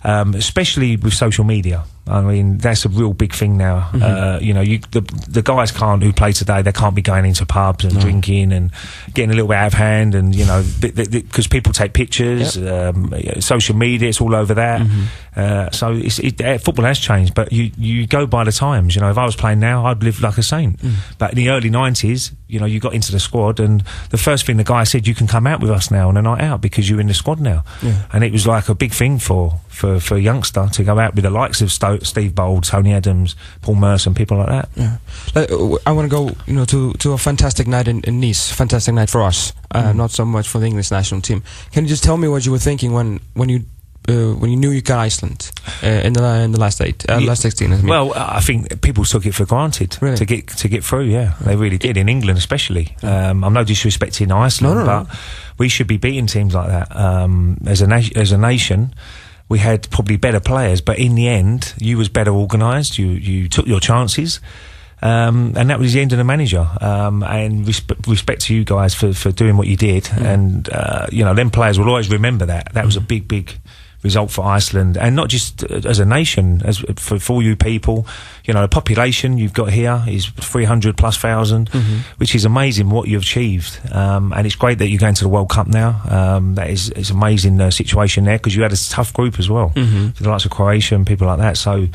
um, 0.03 0.33
especially 0.35 0.95
with 0.97 1.13
social 1.13 1.43
media. 1.43 1.85
I 2.09 2.21
mean, 2.21 2.57
that's 2.57 2.85
a 2.85 2.89
real 2.89 3.13
big 3.13 3.33
thing 3.33 3.55
now. 3.57 3.89
Mm-hmm. 3.91 4.01
Uh, 4.01 4.39
you 4.39 4.53
know, 4.53 4.61
you, 4.61 4.79
the 4.91 5.01
the 5.27 5.43
guys 5.43 5.71
can't 5.71 6.01
who 6.01 6.11
play 6.11 6.31
today. 6.31 6.63
They 6.63 6.71
can't 6.71 6.95
be 6.95 7.03
going 7.03 7.25
into 7.25 7.45
pubs 7.45 7.85
and 7.85 7.99
drinking 7.99 8.51
and 8.51 8.71
getting 9.13 9.29
a 9.29 9.33
little 9.33 9.47
bit 9.47 9.57
out 9.57 9.67
of 9.67 9.73
hand. 9.73 10.15
And 10.15 10.33
you 10.33 10.45
know, 10.45 10.65
because 10.79 11.47
people 11.47 11.71
take 11.71 11.93
pictures, 11.93 12.57
um, 12.57 13.13
social 13.39 13.75
media, 13.75 14.09
it's 14.09 14.21
all 14.21 14.33
over 14.33 14.55
that. 14.55 14.81
Mm-hmm. 14.81 15.03
Uh, 15.35 15.69
so 15.69 15.93
it's, 15.93 16.17
it, 16.19 16.41
uh, 16.41 16.57
football 16.57 16.85
has 16.85 16.99
changed, 16.99 17.35
but 17.35 17.53
you 17.53 17.71
you 17.77 18.07
go 18.07 18.25
by 18.25 18.43
the 18.43 18.51
times. 18.51 18.95
You 18.95 19.01
know, 19.01 19.11
if 19.11 19.17
I 19.17 19.25
was 19.25 19.35
playing 19.35 19.59
now, 19.59 19.85
I'd 19.85 20.01
live 20.01 20.19
like 20.19 20.37
a 20.39 20.43
saint. 20.43 20.79
Mm. 20.79 20.95
But 21.19 21.31
in 21.31 21.37
the 21.37 21.49
early 21.49 21.69
'90s, 21.69 22.33
you 22.47 22.59
know, 22.59 22.65
you 22.65 22.79
got 22.79 22.93
into 22.95 23.11
the 23.11 23.19
squad, 23.19 23.59
and 23.59 23.83
the 24.09 24.17
first 24.17 24.45
thing 24.45 24.57
the 24.57 24.63
guy 24.63 24.83
said, 24.83 25.05
"You 25.05 25.13
can 25.13 25.27
come 25.27 25.45
out 25.45 25.61
with 25.61 25.69
us 25.69 25.91
now 25.91 26.09
on 26.09 26.17
a 26.17 26.21
night 26.21 26.41
out 26.41 26.61
because 26.61 26.89
you're 26.89 26.99
in 26.99 27.07
the 27.07 27.13
squad 27.13 27.39
now." 27.39 27.63
Yeah. 27.83 28.05
And 28.11 28.23
it 28.23 28.31
was 28.31 28.47
like 28.47 28.67
a 28.67 28.75
big 28.75 28.91
thing 28.91 29.19
for 29.19 29.59
for 29.67 29.88
for 29.97 30.15
a 30.15 30.19
youngster 30.19 30.67
to 30.73 30.83
go 30.83 30.99
out 30.99 31.15
with 31.15 31.23
the 31.23 31.31
likes 31.31 31.61
of 31.61 31.71
Sto- 31.71 31.99
Steve 32.03 32.35
Bould, 32.35 32.63
Tony 32.65 32.93
Adams, 32.93 33.35
Paul 33.63 33.75
Merson, 33.75 34.13
people 34.13 34.37
like 34.37 34.49
that. 34.49 34.69
Yeah. 34.75 34.97
Like, 35.33 35.51
uh, 35.51 35.77
I 35.87 35.91
want 35.93 36.05
to 36.11 36.15
go, 36.15 36.35
you 36.45 36.53
know, 36.53 36.65
to, 36.65 36.93
to 36.93 37.13
a 37.13 37.17
fantastic 37.17 37.65
night 37.65 37.87
in, 37.87 38.01
in 38.01 38.19
Nice. 38.19 38.51
Fantastic 38.51 38.93
night 38.93 39.09
for 39.09 39.23
us, 39.23 39.53
uh, 39.71 39.93
not 39.93 40.11
so 40.11 40.25
much 40.25 40.47
for 40.47 40.59
the 40.59 40.67
English 40.67 40.91
national 40.91 41.21
team. 41.21 41.41
Can 41.71 41.85
you 41.85 41.89
just 41.89 42.03
tell 42.03 42.17
me 42.17 42.27
what 42.27 42.45
you 42.45 42.51
were 42.51 42.59
thinking 42.59 42.91
when 42.93 43.19
when 43.33 43.49
you 43.49 43.63
uh, 44.07 44.33
when 44.39 44.49
you 44.49 44.57
knew 44.57 44.71
you 44.71 44.81
got 44.81 44.97
Iceland 44.99 45.51
uh, 45.83 45.87
in 45.87 46.13
the 46.13 46.23
in 46.41 46.51
the 46.51 46.59
last 46.59 46.81
eight, 46.81 47.07
uh, 47.09 47.19
last 47.21 47.41
sixteen? 47.41 47.71
I 47.73 47.77
mean. 47.77 47.87
Well, 47.87 48.11
I 48.15 48.39
think 48.41 48.81
people 48.81 49.03
took 49.05 49.25
it 49.25 49.33
for 49.35 49.45
granted 49.45 49.97
Really? 50.01 50.17
to 50.17 50.25
get 50.25 50.47
to 50.47 50.67
get 50.67 50.83
through. 50.83 51.03
Yeah, 51.03 51.33
they 51.41 51.55
really 51.55 51.77
did 51.77 51.95
in 51.97 52.09
England, 52.09 52.37
especially. 52.39 52.95
Um, 53.03 53.43
I'm 53.43 53.53
no 53.53 53.63
disrespecting 53.63 54.31
Iceland, 54.31 54.75
No, 54.79 54.83
no, 54.85 54.99
no. 54.99 55.03
but 55.05 55.17
we 55.59 55.69
should 55.69 55.87
be 55.87 55.97
beating 55.97 56.25
teams 56.27 56.55
like 56.55 56.67
that. 56.69 56.95
Um, 56.95 57.57
as 57.67 57.81
a 57.81 57.87
as 58.15 58.31
a 58.31 58.37
nation, 58.37 58.95
we 59.49 59.59
had 59.59 59.89
probably 59.89 60.15
better 60.15 60.39
players, 60.39 60.79
but 60.79 60.99
in 60.99 61.15
the 61.15 61.27
end, 61.27 61.73
you 61.79 61.97
was 61.97 62.07
better 62.07 62.31
organised. 62.31 62.97
You 62.97 63.07
you 63.07 63.49
took 63.49 63.67
your 63.67 63.79
chances. 63.79 64.39
Um, 65.01 65.53
and 65.55 65.69
that 65.69 65.79
was 65.79 65.93
the 65.93 66.01
end 66.01 66.11
of 66.11 66.17
the 66.17 66.25
manager. 66.25 66.67
Um, 66.81 67.23
and 67.23 67.65
resp- 67.65 68.07
respect 68.07 68.41
to 68.43 68.53
you 68.53 68.65
guys 68.65 68.93
for, 68.93 69.13
for 69.13 69.31
doing 69.31 69.55
what 69.55 69.67
you 69.67 69.77
did. 69.77 70.09
And, 70.11 70.67
uh, 70.69 71.07
you 71.09 71.23
know, 71.23 71.33
them 71.33 71.51
players 71.51 71.79
will 71.79 71.87
always 71.87 72.09
remember 72.09 72.45
that. 72.47 72.73
That 72.73 72.85
was 72.85 72.97
a 72.97 73.01
big, 73.01 73.27
big 73.27 73.57
result 74.03 74.31
for 74.31 74.45
Iceland. 74.45 74.97
And 74.97 75.15
not 75.15 75.27
just 75.29 75.63
uh, 75.63 75.81
as 75.85 75.99
a 75.99 76.05
nation, 76.05 76.61
as 76.63 76.79
for, 76.95 77.19
for 77.19 77.41
you 77.41 77.55
people. 77.55 78.07
You 78.45 78.53
know, 78.53 78.61
the 78.61 78.67
population 78.67 79.37
you've 79.37 79.53
got 79.53 79.71
here 79.71 80.03
is 80.07 80.27
300 80.27 80.97
plus 80.97 81.21
1000 81.21 81.69
which 82.17 82.33
is 82.35 82.45
amazing 82.45 82.89
what 82.89 83.07
you've 83.07 83.21
achieved. 83.23 83.79
Um, 83.91 84.33
and 84.33 84.45
it's 84.47 84.55
great 84.55 84.77
that 84.79 84.87
you're 84.87 84.99
going 84.99 85.15
to 85.15 85.23
the 85.23 85.29
World 85.29 85.49
Cup 85.49 85.67
now. 85.67 86.01
Um, 86.09 86.55
that 86.55 86.69
is 86.69 86.89
it's 86.89 87.09
amazing 87.09 87.59
uh, 87.61 87.71
situation 87.71 88.23
there 88.25 88.37
because 88.37 88.55
you 88.55 88.63
had 88.63 88.73
a 88.73 88.89
tough 88.89 89.13
group 89.13 89.39
as 89.39 89.49
well. 89.49 89.69
For 90.11 90.23
the 90.23 90.29
likes 90.29 90.45
of 90.45 90.51
Croatia 90.51 90.95
and 90.95 91.05
people 91.05 91.27
like 91.27 91.39
that. 91.39 91.57
So 91.57 91.87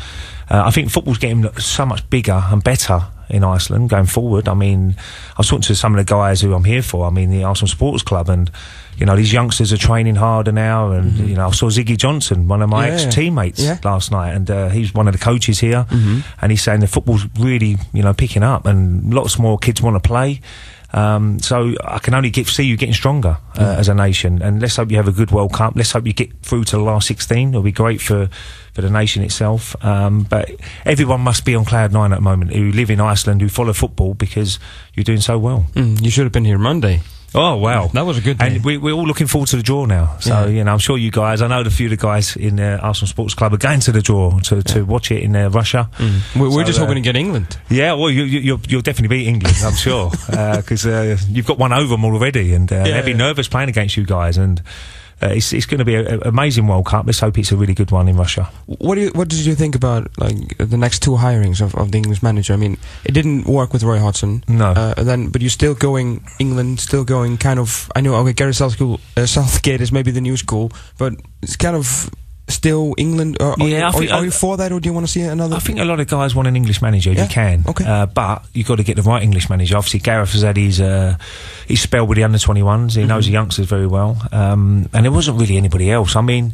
uh, 0.51 0.63
I 0.67 0.71
think 0.71 0.91
football's 0.91 1.19
getting 1.19 1.51
so 1.59 1.87
much 1.87 2.09
bigger 2.11 2.43
and 2.51 2.63
better 2.63 3.01
in 3.31 3.43
Iceland 3.43 3.91
going 3.91 4.07
forward. 4.07 4.49
I 4.49 4.55
mean, 4.55 4.97
I 4.99 5.35
was 5.39 5.49
talking 5.49 5.63
to 5.63 5.75
some 5.75 5.95
of 5.95 6.05
the 6.05 6.11
guys 6.11 6.41
who 6.41 6.55
I'm 6.55 6.65
here 6.65 6.83
for. 6.83 7.07
I 7.07 7.11
mean, 7.11 7.31
the 7.31 7.45
Arsenal 7.45 7.69
Sports 7.69 8.03
Club, 8.03 8.29
and 8.29 8.51
you 8.99 9.07
know, 9.07 9.17
these 9.17 9.33
youngsters 9.33 9.73
are 9.73 9.77
training 9.79 10.15
harder 10.17 10.53
now. 10.53 10.93
And 10.93 11.17
you 11.19 11.35
know, 11.37 11.49
I 11.49 11.51
saw 11.53 11.67
Ziggy 11.71 11.97
Johnson, 11.97 12.49
one 12.49 12.63
of 12.63 12.69
my 12.69 12.87
Yeah, 12.89 12.97
yeah. 12.97 13.03
ex 13.07 13.15
teammates, 13.15 13.61
Yeah. 13.63 13.79
last 13.85 14.11
night, 14.11 14.35
and 14.35 14.51
uh, 14.51 14.69
he's 14.69 14.95
one 14.95 15.07
of 15.09 15.13
the 15.13 15.19
coaches 15.25 15.61
here, 15.61 15.87
and 16.41 16.51
he's 16.53 16.63
saying 16.63 16.81
the 16.81 16.87
football's 16.87 17.27
really, 17.39 17.77
you 17.93 18.03
know, 18.03 18.15
picking 18.15 18.43
up, 18.43 18.67
and 18.67 19.13
lots 19.13 19.39
more 19.39 19.59
kids 19.59 19.81
want 19.83 19.97
to 20.03 20.07
play. 20.09 20.41
Um, 20.93 21.41
so 21.41 21.75
I 21.83 21.99
can 21.99 22.15
only 22.15 22.31
get, 22.31 22.47
see 22.47 22.63
you 22.63 22.77
getting 22.77 22.95
stronger 22.95 23.39
uh, 23.59 23.63
as 23.79 23.89
a 23.89 23.95
nation, 23.95 24.41
and 24.43 24.63
let's 24.63 24.77
hope 24.77 24.93
you 24.93 24.97
have 24.97 25.09
a 25.09 25.13
good 25.13 25.33
World 25.33 25.53
Cup. 25.53 25.73
Let's 25.75 25.91
hope 25.91 26.07
you 26.07 26.13
get 26.13 26.31
through 26.43 26.63
to 26.65 26.77
the 26.77 26.83
last 26.85 27.09
sixteen. 27.09 27.49
It'll 27.49 27.63
be 27.63 27.73
great 27.73 28.01
for 28.01 28.29
for 28.75 28.81
the 28.83 28.91
nation 28.91 29.25
itself. 29.25 29.75
Um, 29.85 30.23
but 30.23 30.53
everyone 30.85 31.21
must 31.21 31.45
be 31.45 31.57
on 31.57 31.65
cloud 31.65 31.93
nine 31.93 32.13
at 32.13 32.17
the 32.17 32.23
moment 32.23 32.55
who 32.55 32.71
live 32.71 32.91
in 32.91 33.01
Iceland, 33.01 33.41
who 33.43 33.49
follow 33.49 33.73
football 33.73 34.15
because 34.15 34.61
you're 34.95 35.03
doing 35.03 35.21
so 35.21 35.37
well. 35.37 35.67
Mm, 35.75 36.01
you 36.01 36.11
should 36.11 36.25
have 36.27 36.33
been 36.33 36.45
here 36.45 36.59
Monday. 36.59 37.01
Oh 37.37 37.57
wow, 37.57 37.89
That 37.89 38.07
was 38.07 38.17
a 38.19 38.21
good 38.21 38.39
day. 38.39 38.47
And 38.57 38.65
we, 38.65 38.79
we're 38.79 38.93
all 38.95 39.07
looking 39.07 39.27
forward 39.27 39.49
to 39.49 39.57
the 39.57 39.63
draw 39.63 39.87
now. 39.87 40.17
So 40.21 40.31
Yeah. 40.45 40.47
you 40.47 40.65
know, 40.65 40.73
I'm 40.73 40.79
sure 40.79 40.97
you 40.97 41.11
guys. 41.11 41.43
I 41.43 41.49
know 41.49 41.63
the 41.65 41.71
few 41.71 41.87
of 41.87 41.91
the 41.91 41.97
guys 41.97 42.37
in 42.37 42.61
uh, 42.61 42.79
Arsenal 42.81 43.09
Sports 43.09 43.35
Club 43.35 43.53
are 43.53 43.57
going 43.59 43.81
to 43.81 43.93
the 43.93 44.03
draw 44.03 44.39
to, 44.41 44.63
to 44.63 44.85
watch 44.85 45.11
it 45.11 45.23
in 45.23 45.35
uh, 45.35 45.51
Russia. 45.51 45.91
We're, 46.37 46.51
we're 46.51 46.65
just 46.65 46.79
uh, 46.79 46.83
hoping 46.83 46.95
to 46.97 47.01
get 47.01 47.17
England. 47.17 47.57
Yeah, 47.69 47.95
well, 47.95 48.11
you, 48.11 48.23
you, 48.23 48.39
you'll, 48.41 48.61
you'll 48.69 48.83
definitely 48.83 49.17
beat 49.19 49.27
England, 49.27 49.57
I'm 49.65 49.75
sure, 49.75 50.11
because 50.29 50.87
uh, 50.87 51.17
you've 51.29 51.47
got 51.47 51.59
one 51.59 51.73
over 51.73 51.89
them 51.89 52.05
already, 52.05 52.55
and 52.55 52.71
uh, 52.73 52.77
Yeah, 52.77 52.83
they'll 52.95 53.05
be 53.05 53.15
nervous 53.15 53.49
playing 53.49 53.69
against 53.69 53.97
you 53.97 54.05
guys. 54.05 54.39
And 54.39 54.63
uh, 55.25 55.29
it's, 55.29 55.53
it's 55.53 55.67
going 55.67 55.79
to 55.79 55.85
be 55.85 55.95
an 55.95 56.23
amazing 56.25 56.67
World 56.67 56.87
Cup. 56.87 57.07
Let's 57.07 57.21
hope 57.21 57.39
it's 57.39 57.53
a 57.53 57.57
really 57.57 57.75
good 57.75 57.91
one 57.91 58.09
in 58.09 58.17
Russia. 58.17 58.51
What 58.67 58.97
do 58.97 59.03
you, 59.03 59.11
what 59.11 59.29
did 59.29 59.45
you 59.47 59.55
think 59.55 59.75
about 59.75 60.11
like 60.19 60.59
the 60.59 60.77
next 60.77 61.03
two 61.03 61.13
hirings 61.13 61.61
of, 61.61 61.75
of 61.75 61.93
the 61.93 61.99
English 61.99 62.23
manager? 62.23 62.53
I 62.53 62.57
mean, 62.57 62.77
it 63.05 63.13
didn't 63.13 63.47
work 63.47 63.73
with 63.73 63.83
Roy 63.83 63.99
Hodgson. 63.99 64.45
No. 64.49 64.73
Uh, 64.73 65.03
then, 65.03 65.31
but 65.31 65.41
you're 65.41 65.51
still 65.51 65.75
going 65.75 66.25
England, 66.39 66.81
still 66.81 67.05
going 67.05 67.39
kind 67.39 67.59
of. 67.59 67.91
I 67.97 68.01
know, 68.01 68.15
okay, 68.17 68.33
Gary 68.33 68.55
Southgate, 68.55 69.01
uh, 69.17 69.27
Southgate 69.27 69.81
is 69.81 69.91
maybe 69.91 70.11
the 70.11 70.21
new 70.21 70.37
school, 70.37 70.73
but 70.99 71.15
it's 71.43 71.57
kind 71.57 71.77
of 71.77 72.11
still 72.49 72.95
England. 72.99 73.37
Or, 73.41 73.53
are, 73.61 73.69
Yeah, 73.69 73.87
are, 73.89 73.93
think- 73.93 74.13
are 74.13 74.25
you 74.25 74.31
for 74.31 74.57
that, 74.59 74.71
or 74.73 74.81
do 74.81 74.89
you 74.89 74.93
want 74.93 75.07
to 75.07 75.13
see 75.13 75.23
another? 75.23 75.57
I 75.57 75.59
think 75.61 75.79
a 75.79 75.85
lot 75.85 76.01
of 76.01 76.07
guys 76.09 76.35
want 76.35 76.49
an 76.49 76.57
English 76.57 76.83
manager 76.83 77.13
Yeah, 77.13 77.23
you 77.25 77.29
can. 77.29 77.65
okay. 77.69 77.85
Uh, 77.85 78.07
but 78.07 78.45
you've 78.53 78.67
got 78.67 78.77
to 78.77 78.85
get 78.85 78.97
the 78.97 79.03
right 79.03 79.23
English 79.23 79.49
manager. 79.49 79.77
Obviously, 79.77 80.01
Gareth 80.01 80.33
has 80.33 80.43
had 80.43 80.57
his, 80.57 80.81
uh, 80.81 81.17
his 81.67 81.81
spell 81.81 82.07
with 82.07 82.17
the 82.17 82.25
under 82.25 82.39
21s. 82.39 82.97
He 82.97 83.05
knows 83.07 83.27
the 83.27 83.33
youngsters 83.33 83.67
very 83.67 83.87
well. 83.87 84.17
Um, 84.33 84.89
and 84.93 85.05
there 85.05 85.13
wasn't 85.13 85.41
really 85.41 85.57
anybody 85.57 85.91
else. 85.91 86.17
I 86.17 86.21
mean, 86.21 86.53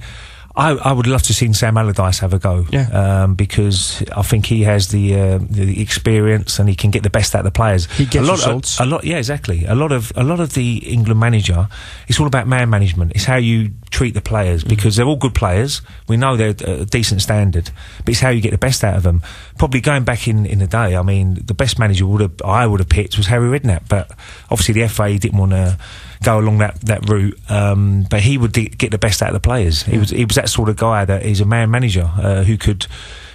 I, 0.61 0.73
I 0.73 0.93
would 0.93 1.07
love 1.07 1.23
to 1.23 1.33
see 1.33 1.51
Sam 1.55 1.79
Allardyce 1.79 2.19
have 2.19 2.35
a 2.35 2.39
go. 2.39 2.67
Yeah. 2.71 3.23
Um, 3.23 3.35
because 3.35 4.05
I 4.15 4.21
think 4.21 4.45
he 4.45 4.65
has 4.65 4.89
the, 4.89 5.19
uh, 5.19 5.39
the 5.39 5.81
experience 5.81 6.59
and 6.59 6.69
he 6.69 6.75
can 6.75 6.91
get 6.91 7.03
the 7.03 7.09
best 7.09 7.35
out 7.35 7.41
of 7.41 7.45
the 7.47 7.51
players. 7.51 7.91
He 7.93 8.05
gets 8.05 8.17
a 8.17 8.21
lot 8.23 8.33
results. 8.33 8.79
Of, 8.79 8.87
a 8.87 8.91
lot, 8.91 9.05
yeah, 9.05 9.17
exactly. 9.17 9.65
A 9.65 9.75
lot 9.75 9.91
of 9.91 10.13
a 10.17 10.23
lot 10.23 10.39
of 10.39 10.53
the 10.53 10.77
England 10.79 11.19
manager, 11.19 11.67
it's 12.09 12.21
all 12.21 12.27
about 12.27 12.47
man 12.47 12.69
management. 12.69 13.13
It's 13.15 13.25
how 13.25 13.37
you 13.37 13.71
treat 13.91 14.13
the 14.13 14.21
players 14.21 14.63
because 14.63 14.97
they're 14.97 15.07
all 15.07 15.17
good 15.17 15.35
players. 15.35 15.81
We 16.09 16.19
know 16.19 16.37
they're 16.37 16.55
a 16.67 16.85
decent 16.85 17.23
standard, 17.23 17.71
but 18.05 18.11
it's 18.11 18.21
how 18.21 18.29
you 18.29 18.43
get 18.43 18.51
the 18.51 18.59
best 18.59 18.85
out 18.85 18.97
of 18.97 19.03
them. 19.03 19.23
Probably 19.57 19.81
going 19.81 20.05
back 20.05 20.29
in, 20.29 20.45
in 20.45 20.59
the 20.59 20.67
day, 20.67 20.95
I 20.95 21.03
mean, 21.03 21.39
the 21.43 21.55
best 21.55 21.79
manager 21.79 22.07
would 22.07 22.21
have 22.21 22.43
I 22.45 22.67
would 22.67 22.81
have 22.81 22.89
picked 22.91 23.17
was 23.17 23.29
Harry 23.29 23.59
Redknapp, 23.59 23.89
but 23.89 24.11
obviously 24.51 24.75
the 24.75 24.89
FA 24.89 25.19
didn't 25.19 25.39
want 25.39 25.53
to 25.53 25.79
go 26.23 26.39
along 26.39 26.59
that 26.59 26.81
that 26.83 27.09
route. 27.09 27.39
Um, 27.49 28.07
but 28.11 28.21
he 28.21 28.39
would 28.39 28.53
de- 28.53 28.69
get 28.69 28.91
the 28.91 28.99
best 28.99 29.23
out 29.23 29.29
of 29.29 29.35
the 29.35 29.41
players. 29.41 29.83
He 29.83 29.99
was 29.99 30.11
he 30.11 30.25
was 30.25 30.37
that 30.37 30.49
sort 30.49 30.69
of 30.69 30.77
guy 30.77 31.05
that 31.05 31.25
he's 31.25 31.41
a 31.41 31.47
man 31.47 31.71
manager 31.71 32.11
uh, 32.17 32.45
who 32.45 32.57
could. 32.57 32.87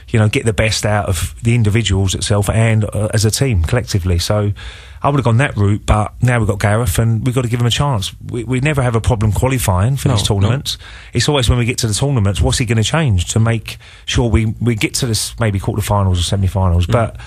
You 0.08 0.20
know, 0.20 0.30
get 0.30 0.46
the 0.46 0.54
best 0.54 0.86
out 0.86 1.10
of 1.10 1.36
the 1.42 1.56
individuals 1.56 2.14
itself 2.14 2.48
and 2.50 2.86
uh, 2.86 3.10
as 3.14 3.26
a 3.26 3.32
team 3.32 3.64
collectively. 3.64 4.20
So, 4.20 4.54
I 5.02 5.10
would 5.10 5.18
have 5.18 5.26
gone 5.26 5.38
that 5.38 5.58
route, 5.58 5.86
but 5.86 6.14
now 6.22 6.40
we've 6.40 6.48
got 6.48 6.60
Gareth 6.60 7.00
and 7.00 7.26
we've 7.26 7.36
got 7.36 7.42
to 7.42 7.48
give 7.48 7.60
him 7.60 7.66
a 7.66 7.72
chance. 7.72 8.12
We, 8.24 8.44
we 8.44 8.60
never 8.60 8.82
have 8.82 8.96
a 8.96 9.02
problem 9.02 9.32
qualifying 9.32 9.98
for 9.98 10.08
No, 10.08 10.16
these 10.16 10.26
tournaments. 10.28 10.78
It's 11.12 11.28
always 11.28 11.50
when 11.50 11.58
we 11.58 11.66
get 11.66 11.80
to 11.80 11.88
the 11.88 11.94
tournaments, 11.94 12.40
what's 12.40 12.58
he 12.60 12.66
going 12.66 12.78
to 12.78 12.84
change 12.84 13.26
to 13.34 13.40
make 13.40 13.78
sure 14.06 14.30
we, 14.30 14.46
we 14.62 14.76
get 14.76 14.94
to 14.96 15.06
this 15.06 15.38
maybe 15.40 15.60
quarterfinals 15.60 16.20
or 16.20 16.24
semi 16.24 16.48
finals? 16.48 16.88
But 16.88 17.18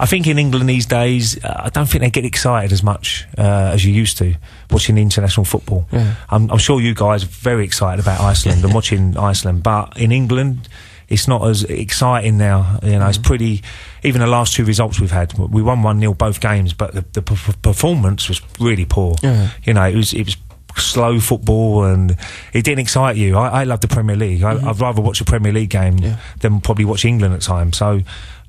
I 0.00 0.06
think 0.06 0.26
in 0.26 0.38
England 0.38 0.68
these 0.68 0.86
days, 0.86 1.42
uh, 1.44 1.62
I 1.64 1.70
don't 1.70 1.86
think 1.88 2.02
they 2.02 2.10
get 2.10 2.24
excited 2.24 2.72
as 2.72 2.82
much 2.82 3.26
uh, 3.36 3.72
as 3.74 3.84
you 3.84 3.92
used 3.92 4.16
to 4.18 4.34
watching 4.70 4.96
international 4.98 5.44
football. 5.44 5.86
Yeah. 5.92 6.14
I'm, 6.30 6.50
I'm 6.50 6.58
sure 6.58 6.80
you 6.80 6.94
guys 6.94 7.24
are 7.24 7.28
very 7.28 7.64
excited 7.64 8.00
about 8.00 8.20
Iceland 8.20 8.64
and 8.64 8.72
watching 8.78 9.16
Iceland, 9.16 9.62
but 9.62 9.96
in 9.96 10.12
England, 10.12 10.68
it's 11.08 11.26
not 11.26 11.48
as 11.48 11.64
exciting 11.64 12.36
now. 12.38 12.78
You 12.82 12.98
know, 12.98 13.06
Mm. 13.06 13.08
it's 13.08 13.18
pretty. 13.18 13.62
Even 14.04 14.20
the 14.20 14.26
last 14.26 14.54
two 14.54 14.64
results 14.64 15.00
we've 15.00 15.10
had, 15.10 15.32
we 15.38 15.62
won 15.62 15.82
one 15.82 15.98
0 16.00 16.14
both 16.14 16.38
games, 16.40 16.72
but 16.74 16.92
the, 16.94 17.04
the 17.14 17.22
performance 17.22 18.28
was 18.28 18.40
really 18.60 18.84
poor. 18.84 19.16
Yeah. 19.22 19.50
You 19.64 19.74
know, 19.74 19.84
it 19.88 19.96
was 19.96 20.12
it 20.12 20.26
was 20.26 20.36
slow 20.76 21.18
football 21.18 21.84
and 21.84 22.12
it 22.52 22.62
didn't 22.64 22.78
excite 22.78 23.16
you. 23.16 23.36
I, 23.36 23.62
I 23.62 23.64
love 23.64 23.80
the 23.80 23.88
Premier 23.88 24.14
League. 24.16 24.42
I, 24.44 24.52
I'd 24.68 24.78
rather 24.80 25.00
watch 25.02 25.20
a 25.20 25.24
Premier 25.24 25.52
League 25.52 25.70
game 25.70 25.96
Mm-hmm. 25.96 26.04
Yeah. 26.04 26.16
than 26.40 26.60
probably 26.60 26.84
watch 26.84 27.04
England 27.04 27.34
at 27.34 27.40
times. 27.40 27.76
So. 27.76 28.02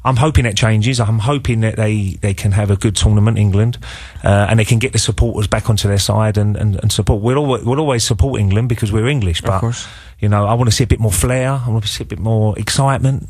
I'm 0.03 0.15
hoping 0.15 0.45
that 0.45 0.55
changes. 0.55 0.99
I'm 0.99 1.19
hoping 1.19 1.59
that 1.61 1.75
they, 1.75 2.17
they 2.21 2.33
can 2.33 2.53
have 2.53 2.71
a 2.71 2.77
good 2.77 2.95
tournament, 2.95 3.37
England, 3.37 3.77
uh, 4.23 4.47
and 4.49 4.57
they 4.59 4.65
can 4.65 4.79
get 4.79 4.93
the 4.93 4.99
supporters 4.99 5.47
back 5.47 5.69
onto 5.69 5.89
their 5.89 5.99
side 5.99 6.37
and, 6.37 6.55
and, 6.55 6.77
and 6.77 6.91
support. 6.91 7.21
We'll 7.21 7.37
always, 7.37 7.63
we'll 7.65 7.79
always 7.79 8.03
support 8.05 8.39
England 8.39 8.69
because 8.69 8.93
we're 8.93 9.07
English, 9.07 9.41
but 9.41 9.61
you 10.19 10.29
know, 10.29 10.45
I 10.45 10.53
want 10.53 10.69
to 10.69 10.75
see 10.75 10.85
a 10.85 10.87
bit 10.87 10.99
more 10.99 11.11
flair. 11.11 11.51
I 11.51 11.69
want 11.69 11.83
to 11.83 11.89
see 11.89 12.03
a 12.03 12.07
bit 12.07 12.19
more 12.19 12.57
excitement. 12.57 13.29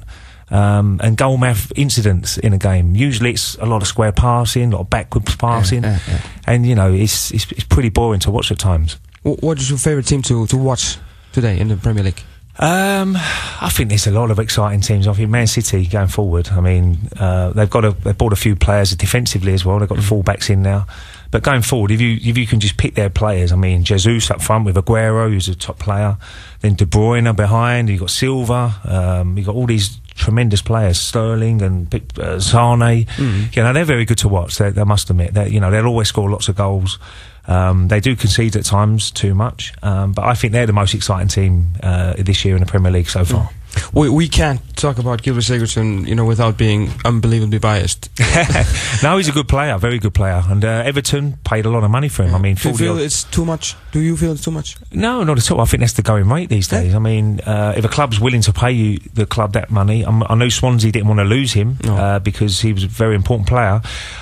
Um, 0.52 1.00
and 1.04 1.16
goal 1.16 1.38
mouth 1.38 1.72
incidents 1.76 2.40
in 2.40 2.54
a 2.54 2.58
game. 2.58 2.96
Usually, 2.96 3.32
it's 3.32 3.54
a 3.58 3.68
lot 3.68 3.84
of 3.84 3.88
square 3.88 4.12
passing, 4.12 4.74
a 4.74 4.78
lot 4.78 4.82
of 4.82 4.90
backwards 4.90 5.36
passing, 5.36 5.84
yeah, 5.84 6.00
yeah. 6.08 6.22
and 6.48 6.66
you 6.66 6.74
know, 6.74 6.92
it's, 6.92 7.30
it's 7.30 7.52
it's 7.52 7.66
pretty 7.66 7.90
boring 7.90 8.20
to 8.22 8.32
watch 8.32 8.52
at 8.52 8.58
times. 8.58 8.98
Wh- 9.22 9.44
what 9.44 9.60
is 9.60 9.70
your 9.70 9.78
favorite 9.78 10.08
team 10.08 10.24
to, 10.24 10.48
to 10.48 10.58
watch 10.58 10.98
today 11.34 11.60
in 11.60 11.68
the 11.68 11.78
Premier 11.78 12.04
League? 12.04 12.24
Um, 12.62 13.16
I 13.16 13.70
think 13.72 13.88
there's 13.88 14.06
a 14.06 14.12
lot 14.12 14.32
of 14.32 14.40
exciting 14.40 14.82
teams. 14.82 15.08
I 15.08 15.14
think 15.14 15.30
Man 15.30 15.48
City 15.48 15.86
going 15.86 16.10
forward. 16.10 16.50
I 16.50 16.60
mean, 16.60 16.98
uh, 17.18 17.52
they've 17.52 17.70
got 17.70 17.86
a, 17.86 17.92
they've 17.92 18.18
bought 18.18 18.34
a 18.34 18.38
few 18.38 18.58
players 18.58 18.94
defensively 18.96 19.54
as 19.54 19.64
well. 19.64 19.80
They've 19.80 19.88
got 19.88 19.96
the 19.96 20.02
fullbacks 20.04 20.50
in 20.50 20.62
now. 20.62 20.86
But 21.32 21.44
going 21.44 21.62
forward, 21.62 21.92
if 21.92 22.02
you 22.02 22.18
if 22.22 22.38
you 22.38 22.46
can 22.46 22.60
just 22.60 22.76
pick 22.76 22.96
their 22.96 23.10
players, 23.10 23.54
I 23.54 23.56
mean, 23.56 23.86
Jesus 23.86 24.30
up 24.30 24.42
front 24.42 24.66
with 24.66 24.76
Aguero, 24.76 25.30
who's 25.30 25.48
a 25.48 25.56
top 25.56 25.80
player, 25.80 26.18
then 26.60 26.76
De 26.76 26.86
Bruyne 26.86 27.34
behind. 27.34 27.88
You've 27.88 28.02
got 28.02 28.10
Silva. 28.10 28.76
Um, 28.84 29.38
you've 29.38 29.46
got 29.46 29.56
all 29.56 29.68
these 29.68 29.98
tremendous 30.16 30.62
players, 30.62 31.00
Sterling 31.00 31.62
and 31.62 32.20
uh, 32.20 32.40
Sane. 32.42 33.08
You 33.54 33.64
know, 33.64 33.72
they're 33.72 33.86
very 33.86 34.04
good 34.04 34.18
to 34.18 34.28
watch. 34.28 34.58
They, 34.58 34.72
they 34.72 34.84
must 34.84 35.10
admit 35.10 35.34
that. 35.36 35.52
You 35.52 35.62
know, 35.62 35.72
they'll 35.72 35.86
always 35.86 36.10
score 36.10 36.30
lots 36.30 36.50
of 36.50 36.58
goals. 36.58 37.00
Um, 37.48 37.88
they 37.88 38.00
do 38.00 38.16
concede 38.16 38.56
at 38.56 38.66
times 38.66 39.12
too 39.12 39.34
much, 39.34 39.74
um, 39.82 40.14
but 40.14 40.26
I 40.26 40.34
think 40.34 40.54
they're 40.54 40.68
the 40.68 40.74
most 40.74 40.94
exciting 40.94 41.28
team 41.28 41.74
uh, 41.82 42.14
this 42.18 42.46
year 42.46 42.56
in 42.56 42.62
the 42.62 42.68
Premier 42.68 42.92
League 42.92 43.10
so 43.10 43.26
far. 43.26 43.50
We, 43.94 44.10
we 44.10 44.28
can't 44.28 44.62
talk 44.76 44.98
about 44.98 45.22
Gylfi 45.22 45.42
Sigurdsson, 45.42 46.08
you 46.08 46.16
know, 46.16 46.26
without 46.26 46.58
being 46.58 46.92
unbelievably 47.06 47.60
biased. 47.60 48.10
no, 49.04 49.18
he's 49.18 49.28
a 49.28 49.32
good 49.32 49.48
player, 49.48 49.78
very 49.78 50.00
good 50.00 50.14
player, 50.14 50.42
and 50.48 50.64
uh, 50.66 50.84
Everton 50.86 51.38
paid 51.44 51.66
a 51.66 51.70
lot 51.70 51.84
of 51.84 51.92
money 51.92 52.10
for 52.10 52.24
him. 52.24 52.34
I 52.36 52.40
mean, 52.40 52.56
do 52.56 52.70
you 52.70 52.76
feel 52.78 52.98
it's 52.98 53.24
too 53.26 53.46
much? 53.46 53.76
Do 53.92 54.00
you 54.00 54.16
feel 54.18 54.32
it's 54.32 54.44
too 54.44 54.52
much? 54.52 54.76
No, 54.92 55.24
not 55.24 55.38
at 55.38 55.52
all. 55.52 55.62
I 55.62 55.66
think 55.66 55.82
that's 55.82 55.94
the 55.94 56.02
going 56.02 56.28
rate 56.30 56.50
these 56.50 56.72
Yeah. 56.72 56.82
days. 56.82 56.96
I 56.96 57.00
mean, 57.00 57.40
uh, 57.42 57.74
if 57.78 57.86
a 57.86 57.90
club's 57.90 58.20
willing 58.20 58.42
to 58.42 58.54
pay 58.54 58.72
you 58.72 59.00
the 59.14 59.26
club 59.26 59.54
that 59.54 59.70
money, 59.72 60.04
I'm, 60.04 60.24
I 60.24 60.36
know 60.36 60.50
Swansea 60.50 60.92
didn't 60.92 61.08
want 61.08 61.20
to 61.20 61.26
lose 61.26 61.54
him 61.54 61.78
No. 61.84 61.96
uh, 61.96 62.20
because 62.20 62.62
he 62.62 62.74
was 62.74 62.84
a 62.84 62.88
very 62.88 63.16
important 63.16 63.48
player. 63.48 63.82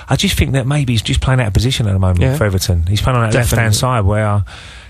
I 0.10 0.16
just 0.16 0.38
think 0.38 0.54
that 0.54 0.68
maybe 0.68 0.94
he's 0.94 1.02
just 1.02 1.22
playing 1.22 1.40
out 1.42 1.48
of 1.48 1.54
position 1.54 1.88
at 1.88 1.94
the 1.94 2.00
moment 2.00 2.22
Yeah. 2.22 2.36
for 2.36 2.46
Everton. 2.46 2.86
He's 2.88 3.02
playing 3.02 3.18
on 3.18 3.30
that 3.30 3.34
left 3.36 3.52
hand 3.52 3.76
side 3.76 4.02
where. 4.02 4.44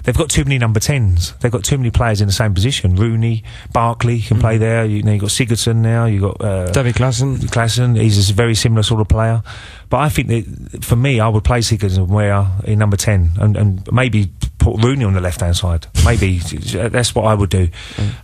They've 0.07 0.15
got 0.17 0.29
too 0.29 0.45
many 0.45 0.57
number 0.57 0.79
tens. 0.79 1.33
They've 1.41 1.51
got 1.51 1.65
too 1.65 1.77
many 1.77 1.91
players 1.91 2.21
in 2.21 2.27
the 2.27 2.33
same 2.33 2.53
position. 2.53 2.95
Rooney, 2.95 3.43
Barkley 3.73 4.21
can 4.21 4.37
Mm. 4.37 4.39
play 4.39 4.57
there. 4.57 4.85
You 4.85 5.03
know, 5.03 5.11
you've 5.11 5.19
got 5.19 5.31
Sigurdsson 5.31 5.75
now. 5.75 6.05
You've 6.05 6.21
got 6.21 6.41
uh, 6.41 6.71
David 6.71 6.95
Klaassen. 6.95 7.37
Klaassen, 7.49 7.99
he's 7.99 8.29
a 8.29 8.33
very 8.33 8.55
similar 8.55 8.83
sort 8.83 9.01
of 9.01 9.09
player. 9.09 9.43
But 9.89 9.97
I 9.97 10.07
think 10.07 10.29
that 10.29 10.85
for 10.85 10.95
me, 10.95 11.19
I 11.19 11.27
would 11.27 11.43
play 11.43 11.59
Sigurdsson 11.59 12.07
where 12.07 12.47
in 12.63 12.79
number 12.79 12.95
10 12.95 13.31
and, 13.37 13.57
and 13.57 13.91
maybe 13.91 14.31
put 14.59 14.81
Rooney 14.81 15.03
on 15.03 15.11
the 15.13 15.19
left 15.19 15.41
hand 15.41 15.57
side. 15.57 15.87
Maybe 16.05 16.37
that's 16.39 17.13
what 17.13 17.25
I 17.25 17.33
would 17.33 17.49
do. 17.49 17.67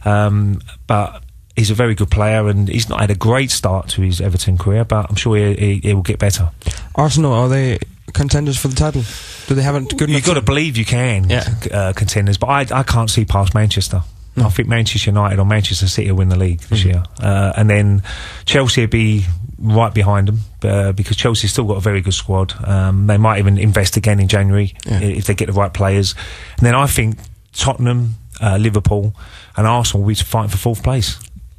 Um, 0.05 0.61
but 0.87 1.21
he's 1.57 1.69
a 1.69 1.75
very 1.75 1.95
good 1.95 2.09
player, 2.09 2.47
and 2.47 2.69
he's 2.69 2.87
not 2.87 3.01
had 3.01 3.11
a 3.11 3.15
great 3.15 3.51
start 3.51 3.89
to 3.89 4.01
his 4.03 4.21
Everton 4.21 4.57
career, 4.57 4.85
but 4.85 5.07
I'm 5.09 5.15
sure 5.15 5.35
he, 5.35 5.53
he, 5.53 5.79
he 5.83 5.93
will 5.93 6.01
get 6.01 6.17
better. 6.17 6.49
Arsenal 6.95 7.33
are 7.33 7.49
they 7.49 7.77
contenders 8.13 8.57
for 8.57 8.67
the 8.69 8.75
title? 8.75 9.03
Do 9.47 9.55
they 9.55 9.61
have 9.63 9.75
a 9.75 9.81
good? 9.81 10.09
You've 10.09 10.25
got 10.25 10.35
to 10.35 10.41
believe 10.41 10.77
you 10.77 10.85
can, 10.85 11.29
Yeah. 11.29 11.49
uh, 11.71 11.93
contenders. 11.93 12.37
But 12.37 12.47
I, 12.47 12.79
I 12.79 12.83
can't 12.83 13.09
see 13.09 13.25
past 13.25 13.53
Manchester. 13.53 14.03
I 14.35 14.49
think 14.49 14.67
Manchester 14.67 15.11
United 15.11 15.37
or 15.37 15.45
Manchester 15.45 15.87
City 15.87 16.09
will 16.09 16.17
win 16.17 16.29
the 16.29 16.35
league 16.35 16.61
this 16.61 16.81
Mhm. 16.81 16.85
year, 16.85 17.03
uh, 17.21 17.53
and 17.55 17.69
then 17.69 18.01
Chelsea 18.45 18.81
will 18.81 18.87
be 18.87 19.25
right 19.59 19.93
behind 19.93 20.27
them 20.27 20.39
uh, 20.63 20.91
because 20.91 21.15
Chelsea's 21.17 21.51
still 21.51 21.65
got 21.65 21.77
a 21.77 21.81
very 21.81 22.01
good 22.01 22.15
squad. 22.15 22.53
Um, 22.67 23.05
they 23.05 23.17
might 23.17 23.37
even 23.37 23.59
invest 23.59 23.95
again 23.95 24.19
in 24.19 24.27
January 24.27 24.73
Yeah. 24.87 25.01
if 25.01 25.25
they 25.25 25.35
get 25.35 25.45
the 25.47 25.53
right 25.53 25.71
players. 25.71 26.15
And 26.57 26.65
then 26.65 26.73
I 26.73 26.87
think 26.87 27.17
Tottenham, 27.55 28.15
uh, 28.41 28.57
Liverpool, 28.57 29.15
and 29.55 29.67
Arsenal 29.67 30.01
will 30.01 30.07
be 30.09 30.15
fighting 30.15 30.49
for 30.49 30.57
fourth 30.57 30.81
place, 30.81 31.17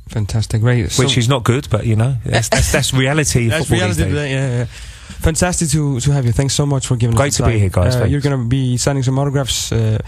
Fantastic, 0.09 0.61
great. 0.61 0.91
So- 0.91 1.03
which 1.05 1.17
is 1.17 1.29
not 1.29 1.45
good, 1.45 1.69
but 1.71 1.87
you 1.87 1.95
know 1.97 2.17
that's 2.27 2.49
that's, 2.49 2.73
that's 2.73 2.93
reality. 2.93 3.49
That's 3.51 3.69
football 3.69 3.89
these 3.89 3.99
reality. 4.01 4.33
yeah, 4.33 4.49
yeah. 4.59 4.67
Fantastic 5.05 5.69
to 5.71 6.01
to 6.01 6.13
have 6.13 6.25
you. 6.27 6.33
Thanks 6.33 6.55
so 6.55 6.67
much 6.67 6.87
for 6.87 6.97
giving 6.97 7.17
Great 7.17 7.29
us 7.29 7.39
the 7.39 7.45
to 7.45 7.51
be 7.51 7.59
here, 7.59 7.69
guys. 7.71 7.97
Uh, 7.97 8.05
you're 8.05 8.21
going 8.21 8.39
to 8.39 8.47
be 8.49 8.77
signing 8.77 9.03
some 9.03 9.19
autographs 9.19 9.73
uh, 9.73 9.99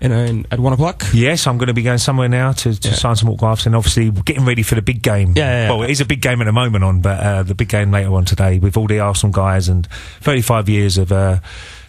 in, 0.00 0.12
in 0.12 0.46
at 0.50 0.60
one 0.60 0.72
o'clock. 0.74 1.04
Yes, 1.14 1.46
I'm 1.46 1.56
going 1.56 1.68
to 1.68 1.74
be 1.74 1.82
going 1.82 1.98
somewhere 1.98 2.28
now 2.28 2.52
to, 2.52 2.78
to 2.78 2.88
Yeah. 2.88 2.94
sign 2.94 3.16
some 3.16 3.28
autographs 3.30 3.64
and 3.66 3.74
obviously 3.74 4.10
getting 4.10 4.44
ready 4.44 4.62
for 4.62 4.74
the 4.74 4.82
big 4.82 5.00
game. 5.02 5.32
Yeah, 5.36 5.44
yeah, 5.44 5.62
yeah. 5.64 5.70
Well, 5.70 5.82
it 5.84 5.90
is 5.90 6.00
a 6.00 6.04
big 6.04 6.20
game 6.20 6.40
at 6.42 6.44
the 6.44 6.52
moment 6.52 6.84
on, 6.84 7.00
but 7.00 7.20
uh, 7.20 7.42
the 7.44 7.54
big 7.54 7.68
game 7.68 7.90
later 7.90 8.12
on 8.14 8.24
today 8.26 8.58
with 8.58 8.76
all 8.76 8.86
the 8.86 9.00
Arsenal 9.00 9.32
guys 9.32 9.68
and 9.68 9.86
35 10.20 10.68
years 10.68 10.98
of 10.98 11.12
uh, 11.12 11.38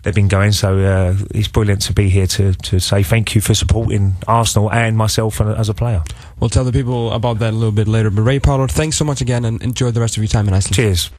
they've 0.03 0.15
been 0.15 0.29
going. 0.29 0.53
So 0.53 0.77
uh, 0.79 1.15
it's 1.31 1.49
brilliant 1.49 1.81
to 1.83 1.93
be 1.93 2.07
here 2.09 2.27
to, 2.27 2.53
to 2.53 2.79
say 2.79 3.03
thank 3.03 3.35
you 3.35 3.41
for 3.41 3.53
supporting 3.53 4.15
Arsenal 4.27 4.71
and 4.71 4.95
myself 4.95 5.41
as 5.41 5.67
a 5.67 5.73
player. 5.73 6.01
We'll 6.39 6.49
tell 6.49 6.63
the 6.63 6.71
people 6.71 7.11
about 7.11 7.39
that 7.39 7.51
a 7.51 7.57
little 7.57 7.73
bit 7.73 7.89
later. 7.89 8.09
But 8.09 8.21
Ray 8.21 8.39
Parlour, 8.39 8.69
thanks 8.69 8.95
so 8.95 9.03
much 9.03 9.19
again, 9.19 9.43
and 9.43 9.61
enjoy 9.61 9.91
the 9.91 9.99
rest 9.99 10.15
of 10.15 10.23
your 10.23 10.29
time 10.29 10.47
in 10.47 10.53
Iceland. 10.53 10.75
Cheers. 10.75 11.09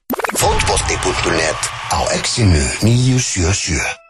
Fótbolti.net 0.79 1.61
á 1.91 1.99
exinu 2.15 2.63
977 2.83 4.08